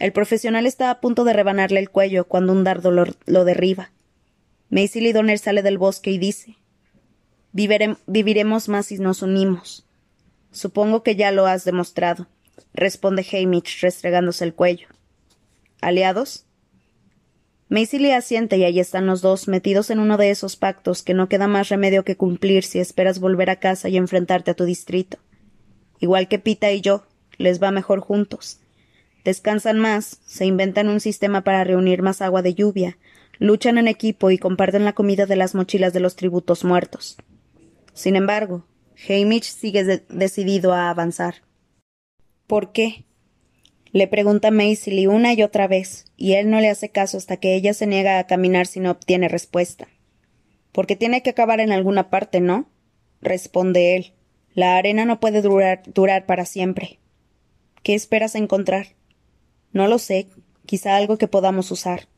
El 0.00 0.10
profesional 0.10 0.66
está 0.66 0.90
a 0.90 1.00
punto 1.00 1.22
de 1.22 1.32
rebanarle 1.32 1.78
el 1.78 1.90
cuello 1.90 2.26
cuando 2.26 2.52
un 2.52 2.64
dardo 2.64 2.90
lo, 2.90 3.44
derriba. 3.44 3.92
Macy 4.68 5.00
Lidoner 5.00 5.38
sale 5.38 5.62
del 5.62 5.78
bosque 5.78 6.10
y 6.10 6.18
dice 6.18 6.56
Viviremos 7.52 8.68
más 8.68 8.86
si 8.86 8.98
nos 8.98 9.22
unimos. 9.22 9.86
Supongo 10.50 11.04
que 11.04 11.14
ya 11.14 11.30
lo 11.30 11.46
has 11.46 11.64
demostrado, 11.64 12.26
responde 12.74 13.24
Hamish 13.30 13.80
restregándose 13.80 14.42
el 14.42 14.54
cuello. 14.54 14.88
¿Aliados? 15.80 16.46
Macy 17.68 17.98
le 17.98 18.14
asiente 18.14 18.58
y 18.58 18.64
ahí 18.64 18.78
están 18.78 19.06
los 19.06 19.22
dos, 19.22 19.48
metidos 19.48 19.90
en 19.90 19.98
uno 19.98 20.16
de 20.16 20.30
esos 20.30 20.56
pactos 20.56 21.02
que 21.02 21.14
no 21.14 21.28
queda 21.28 21.48
más 21.48 21.68
remedio 21.68 22.04
que 22.04 22.16
cumplir 22.16 22.62
si 22.62 22.78
esperas 22.78 23.18
volver 23.18 23.50
a 23.50 23.56
casa 23.56 23.88
y 23.88 23.96
enfrentarte 23.96 24.52
a 24.52 24.54
tu 24.54 24.64
distrito. 24.64 25.18
Igual 25.98 26.28
que 26.28 26.38
Pita 26.38 26.70
y 26.70 26.80
yo, 26.80 27.04
les 27.38 27.60
va 27.60 27.72
mejor 27.72 28.00
juntos. 28.00 28.60
Descansan 29.24 29.80
más, 29.80 30.20
se 30.26 30.46
inventan 30.46 30.88
un 30.88 31.00
sistema 31.00 31.42
para 31.42 31.64
reunir 31.64 32.02
más 32.02 32.22
agua 32.22 32.42
de 32.42 32.54
lluvia, 32.54 32.98
luchan 33.38 33.78
en 33.78 33.88
equipo 33.88 34.30
y 34.30 34.38
comparten 34.38 34.84
la 34.84 34.92
comida 34.92 35.26
de 35.26 35.34
las 35.34 35.56
mochilas 35.56 35.92
de 35.92 36.00
los 36.00 36.14
tributos 36.14 36.64
muertos. 36.64 37.16
Sin 37.92 38.14
embargo, 38.14 38.64
Hamish 39.08 39.44
sigue 39.44 40.04
decidido 40.08 40.72
a 40.72 40.90
avanzar. 40.90 41.42
¿Por 42.46 42.70
qué? 42.70 43.05
Le 43.92 44.08
pregunta 44.08 44.50
Maisily 44.50 45.06
una 45.06 45.32
y 45.32 45.42
otra 45.42 45.68
vez, 45.68 46.06
y 46.16 46.34
él 46.34 46.50
no 46.50 46.60
le 46.60 46.68
hace 46.68 46.90
caso 46.90 47.16
hasta 47.16 47.36
que 47.36 47.54
ella 47.54 47.72
se 47.72 47.86
niega 47.86 48.18
a 48.18 48.26
caminar 48.26 48.66
si 48.66 48.80
no 48.80 48.90
obtiene 48.90 49.28
respuesta. 49.28 49.88
Porque 50.72 50.96
tiene 50.96 51.22
que 51.22 51.30
acabar 51.30 51.60
en 51.60 51.72
alguna 51.72 52.10
parte, 52.10 52.40
¿no? 52.40 52.68
responde 53.20 53.96
él. 53.96 54.12
La 54.54 54.76
arena 54.76 55.04
no 55.04 55.20
puede 55.20 55.42
durar, 55.42 55.82
durar 55.86 56.26
para 56.26 56.44
siempre. 56.44 56.98
¿Qué 57.82 57.94
esperas 57.94 58.34
encontrar? 58.34 58.88
No 59.72 59.86
lo 59.86 59.98
sé, 59.98 60.28
quizá 60.64 60.96
algo 60.96 61.18
que 61.18 61.28
podamos 61.28 61.70
usar. 61.70 62.08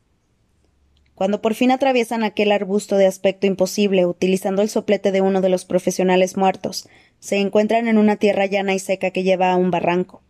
Cuando 1.15 1.41
por 1.41 1.53
fin 1.53 1.71
atraviesan 1.71 2.23
aquel 2.23 2.51
arbusto 2.53 2.95
de 2.95 3.05
aspecto 3.05 3.45
imposible, 3.45 4.05
utilizando 4.05 4.61
el 4.61 4.69
soplete 4.69 5.11
de 5.11 5.19
uno 5.19 5.41
de 5.41 5.49
los 5.49 5.65
profesionales 5.65 6.37
muertos, 6.37 6.87
se 7.19 7.37
encuentran 7.37 7.89
en 7.89 7.97
una 7.97 8.15
tierra 8.15 8.45
llana 8.45 8.73
y 8.73 8.79
seca 8.79 9.11
que 9.11 9.23
lleva 9.23 9.51
a 9.51 9.57
un 9.57 9.69
barranco. 9.69 10.23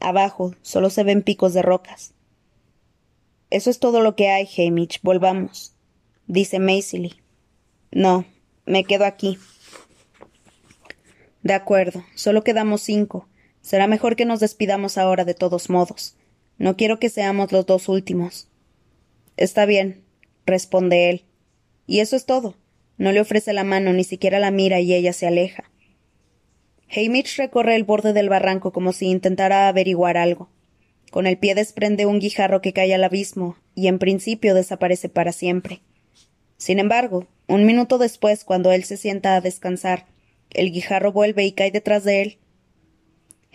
Abajo 0.00 0.54
solo 0.62 0.90
se 0.90 1.04
ven 1.04 1.22
picos 1.22 1.54
de 1.54 1.62
rocas. 1.62 2.14
Eso 3.50 3.70
es 3.70 3.78
todo 3.78 4.00
lo 4.00 4.16
que 4.16 4.28
hay, 4.28 4.48
Hamish. 4.56 5.00
Volvamos, 5.02 5.74
dice 6.26 6.58
Maisily. 6.58 7.20
No, 7.90 8.24
me 8.64 8.84
quedo 8.84 9.04
aquí. 9.04 9.38
De 11.42 11.54
acuerdo, 11.54 12.04
solo 12.14 12.44
quedamos 12.44 12.82
cinco. 12.82 13.28
Será 13.60 13.86
mejor 13.86 14.16
que 14.16 14.24
nos 14.24 14.40
despidamos 14.40 14.98
ahora 14.98 15.24
de 15.24 15.34
todos 15.34 15.68
modos. 15.68 16.16
No 16.58 16.76
quiero 16.76 16.98
que 16.98 17.08
seamos 17.08 17.52
los 17.52 17.66
dos 17.66 17.88
últimos. 17.88 18.48
Está 19.36 19.66
bien, 19.66 20.04
responde 20.46 21.10
él. 21.10 21.24
Y 21.86 22.00
eso 22.00 22.16
es 22.16 22.26
todo. 22.26 22.54
No 22.98 23.12
le 23.12 23.20
ofrece 23.20 23.52
la 23.52 23.64
mano, 23.64 23.92
ni 23.92 24.04
siquiera 24.04 24.38
la 24.38 24.50
mira, 24.50 24.80
y 24.80 24.94
ella 24.94 25.12
se 25.12 25.26
aleja. 25.26 25.69
Hamish 26.94 27.36
recorre 27.36 27.76
el 27.76 27.84
borde 27.84 28.12
del 28.12 28.28
barranco 28.28 28.72
como 28.72 28.92
si 28.92 29.06
intentara 29.06 29.68
averiguar 29.68 30.16
algo. 30.16 30.48
Con 31.10 31.26
el 31.26 31.38
pie 31.38 31.54
desprende 31.54 32.06
un 32.06 32.18
guijarro 32.18 32.60
que 32.60 32.72
cae 32.72 32.94
al 32.94 33.04
abismo, 33.04 33.56
y 33.74 33.86
en 33.86 33.98
principio 33.98 34.54
desaparece 34.54 35.08
para 35.08 35.32
siempre. 35.32 35.82
Sin 36.56 36.78
embargo, 36.78 37.26
un 37.46 37.64
minuto 37.64 37.98
después, 37.98 38.44
cuando 38.44 38.72
él 38.72 38.84
se 38.84 38.96
sienta 38.96 39.36
a 39.36 39.40
descansar, 39.40 40.06
el 40.50 40.72
guijarro 40.72 41.12
vuelve 41.12 41.44
y 41.44 41.52
cae 41.52 41.70
detrás 41.70 42.04
de 42.04 42.22
él. 42.22 42.38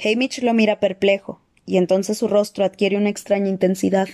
Hamish 0.04 0.42
lo 0.42 0.54
mira 0.54 0.80
perplejo, 0.80 1.42
y 1.66 1.78
entonces 1.78 2.18
su 2.18 2.28
rostro 2.28 2.64
adquiere 2.64 2.98
una 2.98 3.10
extraña 3.10 3.50
intensidad. 3.50 4.08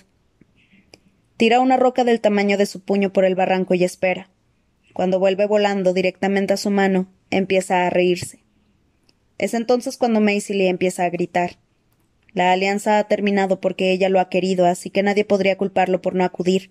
Tira 1.38 1.60
una 1.60 1.78
roca 1.78 2.04
del 2.04 2.22
tamaño 2.22 2.58
de 2.58 2.66
su 2.66 2.82
puño 2.82 3.14
por 3.14 3.26
el 3.26 3.36
barranco 3.36 3.74
y 3.76 3.84
espera. 3.84 4.30
Cuando 4.94 5.20
vuelve 5.20 5.46
volando 5.46 5.94
directamente 5.94 6.54
a 6.54 6.58
su 6.58 6.70
mano, 6.70 7.08
empieza 7.30 7.86
a 7.86 7.90
reírse. 7.90 8.42
Es 9.42 9.56
entonces 9.56 9.98
cuando 9.98 10.22
Macy 10.22 10.54
le 10.54 10.70
empieza 10.70 11.04
a 11.04 11.10
gritar. 11.10 11.58
La 12.32 12.52
alianza 12.52 13.00
ha 13.00 13.08
terminado 13.08 13.60
porque 13.60 13.92
ella 13.92 14.08
lo 14.08 14.20
ha 14.20 14.30
querido, 14.30 14.68
así 14.68 14.92
que 14.92 15.02
nadie 15.02 15.26
podría 15.26 15.58
culparlo 15.58 16.00
por 16.00 16.14
no 16.14 16.24
acudir. 16.24 16.70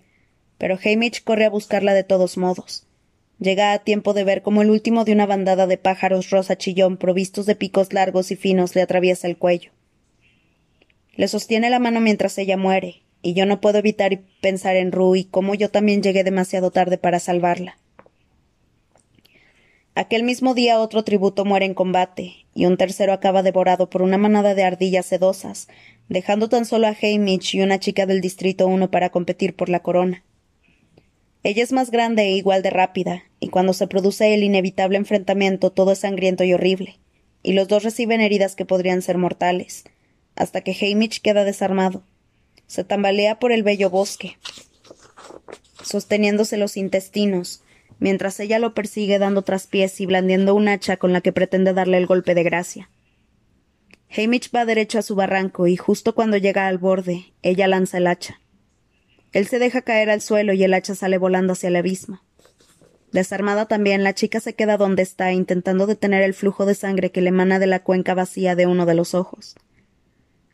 Pero 0.57 0.79
Hamish 0.81 1.21
corre 1.21 1.43
a 1.43 1.49
buscarla 1.49 1.93
de 1.93 2.05
todos 2.05 2.37
modos. 2.37 2.87
Llega 3.39 3.73
a 3.73 3.79
tiempo 3.79 4.13
de 4.13 4.23
ver 4.23 4.41
cómo 4.41 4.61
el 4.61 4.69
último 4.69 5.03
de 5.03 5.11
una 5.11 5.25
bandada 5.25 5.67
de 5.67 5.77
pájaros 5.77 6.29
rosa 6.29 6.57
chillón 6.57 6.95
provistos 6.95 7.45
de 7.45 7.57
picos 7.57 7.91
largos 7.91 8.31
y 8.31 8.37
finos 8.37 8.73
le 8.73 8.83
atraviesa 8.83 9.27
el 9.27 9.35
cuello. 9.35 9.71
Le 11.17 11.27
sostiene 11.27 11.69
la 11.69 11.79
mano 11.79 11.99
mientras 11.99 12.37
ella 12.37 12.55
muere, 12.55 13.01
y 13.21 13.33
yo 13.33 13.45
no 13.45 13.59
puedo 13.59 13.79
evitar 13.79 14.17
pensar 14.39 14.77
en 14.77 14.93
Rue 14.93 15.19
y 15.19 15.23
cómo 15.25 15.55
yo 15.55 15.69
también 15.69 16.01
llegué 16.01 16.23
demasiado 16.23 16.71
tarde 16.71 16.97
para 16.97 17.19
salvarla. 17.19 17.80
Aquel 19.93 20.23
mismo 20.23 20.53
día 20.53 20.79
otro 20.79 21.03
tributo 21.03 21.43
muere 21.43 21.65
en 21.65 21.73
combate, 21.73 22.45
y 22.53 22.65
un 22.65 22.77
tercero 22.77 23.11
acaba 23.11 23.43
devorado 23.43 23.89
por 23.89 24.01
una 24.01 24.17
manada 24.17 24.55
de 24.55 24.63
ardillas 24.63 25.05
sedosas, 25.05 25.67
dejando 26.07 26.47
tan 26.47 26.65
solo 26.65 26.87
a 26.87 26.95
Hamish 27.01 27.55
y 27.55 27.61
una 27.61 27.77
chica 27.77 28.05
del 28.05 28.21
distrito 28.21 28.67
uno 28.67 28.89
para 28.89 29.09
competir 29.09 29.53
por 29.53 29.67
la 29.67 29.81
corona. 29.81 30.23
Ella 31.43 31.61
es 31.61 31.73
más 31.73 31.91
grande 31.91 32.23
e 32.23 32.31
igual 32.37 32.61
de 32.61 32.69
rápida, 32.69 33.23
y 33.41 33.49
cuando 33.49 33.73
se 33.73 33.87
produce 33.87 34.33
el 34.33 34.43
inevitable 34.43 34.97
enfrentamiento 34.97 35.71
todo 35.71 35.91
es 35.91 35.99
sangriento 35.99 36.45
y 36.45 36.53
horrible, 36.53 36.97
y 37.43 37.51
los 37.51 37.67
dos 37.67 37.83
reciben 37.83 38.21
heridas 38.21 38.55
que 38.55 38.65
podrían 38.65 39.01
ser 39.01 39.17
mortales, 39.17 39.83
hasta 40.35 40.61
que 40.61 40.71
Hamish 40.71 41.19
queda 41.19 41.43
desarmado, 41.43 42.03
se 42.65 42.85
tambalea 42.85 43.39
por 43.39 43.51
el 43.51 43.63
bello 43.63 43.89
bosque, 43.89 44.37
sosteniéndose 45.83 46.55
los 46.55 46.77
intestinos, 46.77 47.61
mientras 48.01 48.39
ella 48.39 48.59
lo 48.59 48.73
persigue 48.73 49.19
dando 49.19 49.43
traspiés 49.43 50.01
y 50.01 50.07
blandiendo 50.07 50.55
un 50.55 50.67
hacha 50.67 50.97
con 50.97 51.13
la 51.13 51.21
que 51.21 51.31
pretende 51.31 51.71
darle 51.71 51.97
el 51.97 52.07
golpe 52.07 52.33
de 52.33 52.43
gracia. 52.43 52.89
Hamish 54.09 54.49
va 54.53 54.65
derecho 54.65 54.97
a 54.97 55.03
su 55.03 55.15
barranco 55.15 55.67
y 55.67 55.77
justo 55.77 56.15
cuando 56.15 56.35
llega 56.35 56.67
al 56.67 56.79
borde, 56.79 57.31
ella 57.43 57.67
lanza 57.67 57.99
el 57.99 58.07
hacha. 58.07 58.41
Él 59.31 59.47
se 59.47 59.59
deja 59.59 59.83
caer 59.83 60.09
al 60.09 60.19
suelo 60.19 60.51
y 60.51 60.63
el 60.63 60.73
hacha 60.73 60.95
sale 60.95 61.19
volando 61.19 61.53
hacia 61.53 61.69
el 61.69 61.75
abismo. 61.75 62.21
Desarmada 63.11 63.67
también, 63.67 64.03
la 64.03 64.15
chica 64.15 64.39
se 64.39 64.55
queda 64.55 64.77
donde 64.77 65.03
está, 65.03 65.31
intentando 65.31 65.85
detener 65.85 66.23
el 66.23 66.33
flujo 66.33 66.65
de 66.65 66.73
sangre 66.73 67.11
que 67.11 67.21
le 67.21 67.29
emana 67.29 67.59
de 67.59 67.67
la 67.67 67.83
cuenca 67.83 68.15
vacía 68.15 68.55
de 68.55 68.65
uno 68.65 68.87
de 68.87 68.95
los 68.95 69.13
ojos. 69.13 69.55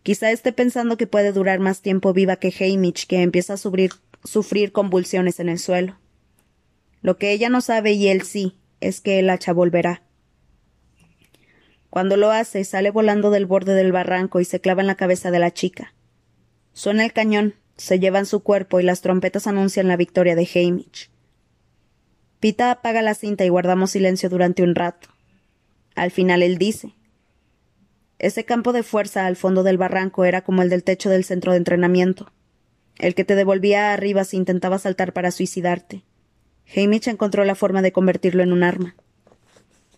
Quizá 0.04 0.32
esté 0.32 0.52
pensando 0.52 0.98
que 0.98 1.08
puede 1.08 1.32
durar 1.32 1.60
más 1.60 1.82
tiempo 1.82 2.12
viva 2.12 2.36
que 2.36 2.54
Hamish, 2.60 3.08
que 3.08 3.22
empieza 3.22 3.54
a 3.54 3.58
sufrir 3.58 4.72
convulsiones 4.74 5.40
en 5.40 5.48
el 5.48 5.60
suelo. 5.60 5.98
Lo 7.08 7.18
que 7.18 7.32
ella 7.32 7.48
no 7.48 7.62
sabe 7.62 7.94
y 7.94 8.10
él 8.10 8.24
sí, 8.24 8.58
es 8.82 9.00
que 9.00 9.20
el 9.20 9.30
hacha 9.30 9.54
volverá. 9.54 10.02
Cuando 11.90 12.18
lo 12.18 12.32
hace, 12.32 12.66
sale 12.66 12.92
volando 12.92 13.32
del 13.32 13.46
borde 13.46 13.76
del 13.76 13.94
barranco 13.94 14.42
y 14.42 14.44
se 14.44 14.60
clava 14.60 14.82
en 14.82 14.88
la 14.88 14.96
cabeza 14.96 15.32
de 15.32 15.40
la 15.40 15.54
chica. 15.54 15.94
Suena 16.74 17.06
el 17.06 17.14
cañón, 17.14 17.54
se 17.78 17.98
llevan 17.98 18.26
su 18.26 18.42
cuerpo 18.44 18.82
y 18.82 18.84
las 18.84 19.00
trompetas 19.00 19.48
anuncian 19.48 19.88
la 19.88 19.96
victoria 19.96 20.36
de 20.36 20.50
Hamish. 20.54 21.10
Pita 22.42 22.72
apaga 22.72 23.02
la 23.02 23.14
cinta 23.14 23.46
y 23.46 23.48
guardamos 23.48 23.92
silencio 23.92 24.28
durante 24.28 24.62
un 24.62 24.76
rato. 24.76 25.08
Al 25.96 26.12
final 26.12 26.44
él 26.44 26.58
dice 26.58 26.94
ese 28.20 28.44
campo 28.44 28.74
de 28.74 28.84
fuerza 28.84 29.28
al 29.28 29.38
fondo 29.38 29.64
del 29.64 29.78
barranco 29.78 30.26
era 30.26 30.42
como 30.42 30.62
el 30.62 30.70
del 30.70 30.84
techo 30.84 31.10
del 31.10 31.24
centro 31.24 31.54
de 31.54 31.60
entrenamiento, 31.60 32.34
el 32.98 33.16
que 33.16 33.24
te 33.24 33.36
devolvía 33.36 33.94
arriba 33.94 34.26
si 34.26 34.36
intentabas 34.36 34.82
saltar 34.82 35.14
para 35.14 35.32
suicidarte. 35.32 36.04
Encontró 36.74 37.46
la 37.46 37.56
forma 37.56 37.82
de 37.82 37.92
convertirlo 37.92 38.44
en 38.44 38.52
un 38.52 38.64
arma. 38.64 38.96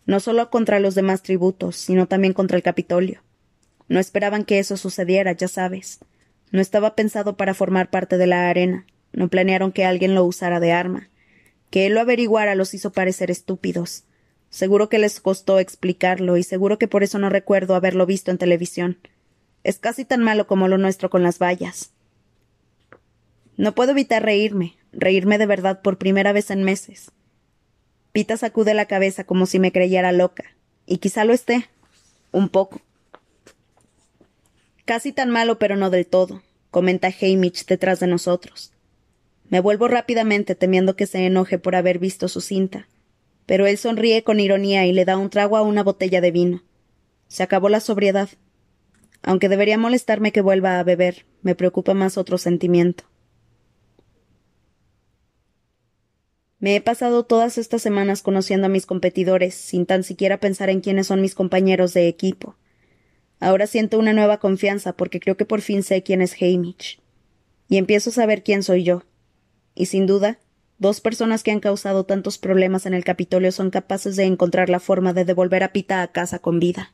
No 0.05 0.19
solo 0.19 0.49
contra 0.49 0.79
los 0.79 0.95
demás 0.95 1.21
tributos, 1.21 1.75
sino 1.75 2.07
también 2.07 2.33
contra 2.33 2.57
el 2.57 2.63
Capitolio. 2.63 3.21
No 3.87 3.99
esperaban 3.99 4.45
que 4.45 4.59
eso 4.59 4.77
sucediera, 4.77 5.33
ya 5.33 5.47
sabes. 5.47 5.99
No 6.51 6.61
estaba 6.61 6.95
pensado 6.95 7.37
para 7.37 7.53
formar 7.53 7.89
parte 7.89 8.17
de 8.17 8.27
la 8.27 8.49
arena. 8.49 8.85
No 9.11 9.27
planearon 9.27 9.71
que 9.71 9.85
alguien 9.85 10.15
lo 10.15 10.23
usara 10.23 10.59
de 10.59 10.71
arma. 10.71 11.09
Que 11.69 11.85
él 11.85 11.93
lo 11.93 12.01
averiguara 12.01 12.55
los 12.55 12.73
hizo 12.73 12.91
parecer 12.91 13.29
estúpidos. 13.29 14.03
Seguro 14.49 14.89
que 14.89 14.99
les 14.99 15.19
costó 15.19 15.59
explicarlo 15.59 16.37
y 16.37 16.43
seguro 16.43 16.79
que 16.79 16.87
por 16.87 17.03
eso 17.03 17.19
no 17.19 17.29
recuerdo 17.29 17.75
haberlo 17.75 18.05
visto 18.05 18.31
en 18.31 18.37
televisión. 18.37 18.97
Es 19.63 19.77
casi 19.77 20.05
tan 20.05 20.23
malo 20.23 20.47
como 20.47 20.67
lo 20.67 20.77
nuestro 20.77 21.09
con 21.09 21.21
las 21.21 21.39
vallas. 21.39 21.91
No 23.57 23.75
puedo 23.75 23.91
evitar 23.91 24.23
reírme, 24.23 24.77
reírme 24.91 25.37
de 25.37 25.45
verdad 25.45 25.81
por 25.81 25.97
primera 25.97 26.33
vez 26.33 26.51
en 26.51 26.63
meses. 26.63 27.11
Pita 28.11 28.37
sacude 28.37 28.73
la 28.73 28.85
cabeza 28.85 29.23
como 29.23 29.45
si 29.45 29.59
me 29.59 29.71
creyera 29.71 30.11
loca, 30.11 30.45
y 30.85 30.97
quizá 30.97 31.25
lo 31.25 31.33
esté. 31.33 31.69
Un 32.31 32.49
poco. 32.49 32.81
Casi 34.85 35.11
tan 35.11 35.29
malo, 35.29 35.59
pero 35.59 35.75
no 35.75 35.89
del 35.89 36.05
todo, 36.05 36.41
comenta 36.71 37.07
Hamish 37.07 37.65
detrás 37.65 37.99
de 37.99 38.07
nosotros. 38.07 38.71
Me 39.49 39.59
vuelvo 39.59 39.87
rápidamente 39.87 40.55
temiendo 40.55 40.95
que 40.95 41.07
se 41.07 41.25
enoje 41.25 41.57
por 41.57 41.75
haber 41.75 41.99
visto 41.99 42.27
su 42.27 42.41
cinta 42.41 42.87
pero 43.49 43.65
él 43.65 43.79
sonríe 43.79 44.23
con 44.23 44.39
ironía 44.39 44.85
y 44.85 44.93
le 44.93 45.05
da 45.05 45.17
un 45.17 45.31
trago 45.31 45.57
a 45.57 45.63
una 45.63 45.81
botella 45.81 46.21
de 46.21 46.29
vino. 46.29 46.61
Se 47.29 47.41
acabó 47.41 47.67
la 47.67 47.79
sobriedad. 47.79 48.29
Aunque 49.23 49.49
debería 49.49 49.75
molestarme 49.75 50.31
que 50.31 50.41
vuelva 50.41 50.77
a 50.77 50.83
beber, 50.83 51.25
me 51.41 51.55
preocupa 51.55 51.95
más 51.95 52.19
otro 52.19 52.37
sentimiento. 52.37 53.05
Me 56.59 56.75
he 56.75 56.81
pasado 56.81 57.23
todas 57.23 57.57
estas 57.57 57.81
semanas 57.81 58.21
conociendo 58.21 58.67
a 58.67 58.69
mis 58.69 58.85
competidores, 58.85 59.55
sin 59.55 59.85
tan 59.85 60.03
siquiera 60.03 60.39
pensar 60.39 60.69
en 60.69 60.81
quiénes 60.81 61.07
son 61.07 61.21
mis 61.21 61.35
compañeros 61.35 61.93
de 61.93 62.07
equipo. 62.07 62.55
Ahora 63.39 63.67
siento 63.67 63.97
una 63.97 64.13
nueva 64.13 64.39
confianza 64.39 64.93
porque 64.93 65.19
creo 65.19 65.37
que 65.37 65.45
por 65.45 65.61
fin 65.61 65.83
sé 65.83 66.03
quién 66.03 66.21
es 66.21 66.35
Hamish. 66.41 66.99
Y 67.69 67.77
empiezo 67.77 68.09
a 68.09 68.13
saber 68.13 68.43
quién 68.43 68.63
soy 68.63 68.83
yo. 68.83 69.03
Y 69.75 69.85
sin 69.85 70.05
duda, 70.05 70.39
Dos 70.79 71.01
personas 71.01 71.43
que 71.43 71.51
han 71.51 71.59
causado 71.59 72.05
tantos 72.05 72.37
problemas 72.37 72.85
en 72.85 72.93
el 72.93 73.03
Capitolio 73.03 73.51
son 73.51 73.69
capaces 73.69 74.15
de 74.15 74.23
encontrar 74.23 74.69
la 74.69 74.79
forma 74.79 75.11
de 75.11 75.25
devolver 75.25 75.61
a 75.61 75.73
Pita 75.73 76.01
a 76.01 76.07
casa 76.13 76.39
con 76.39 76.61
vida. 76.61 76.93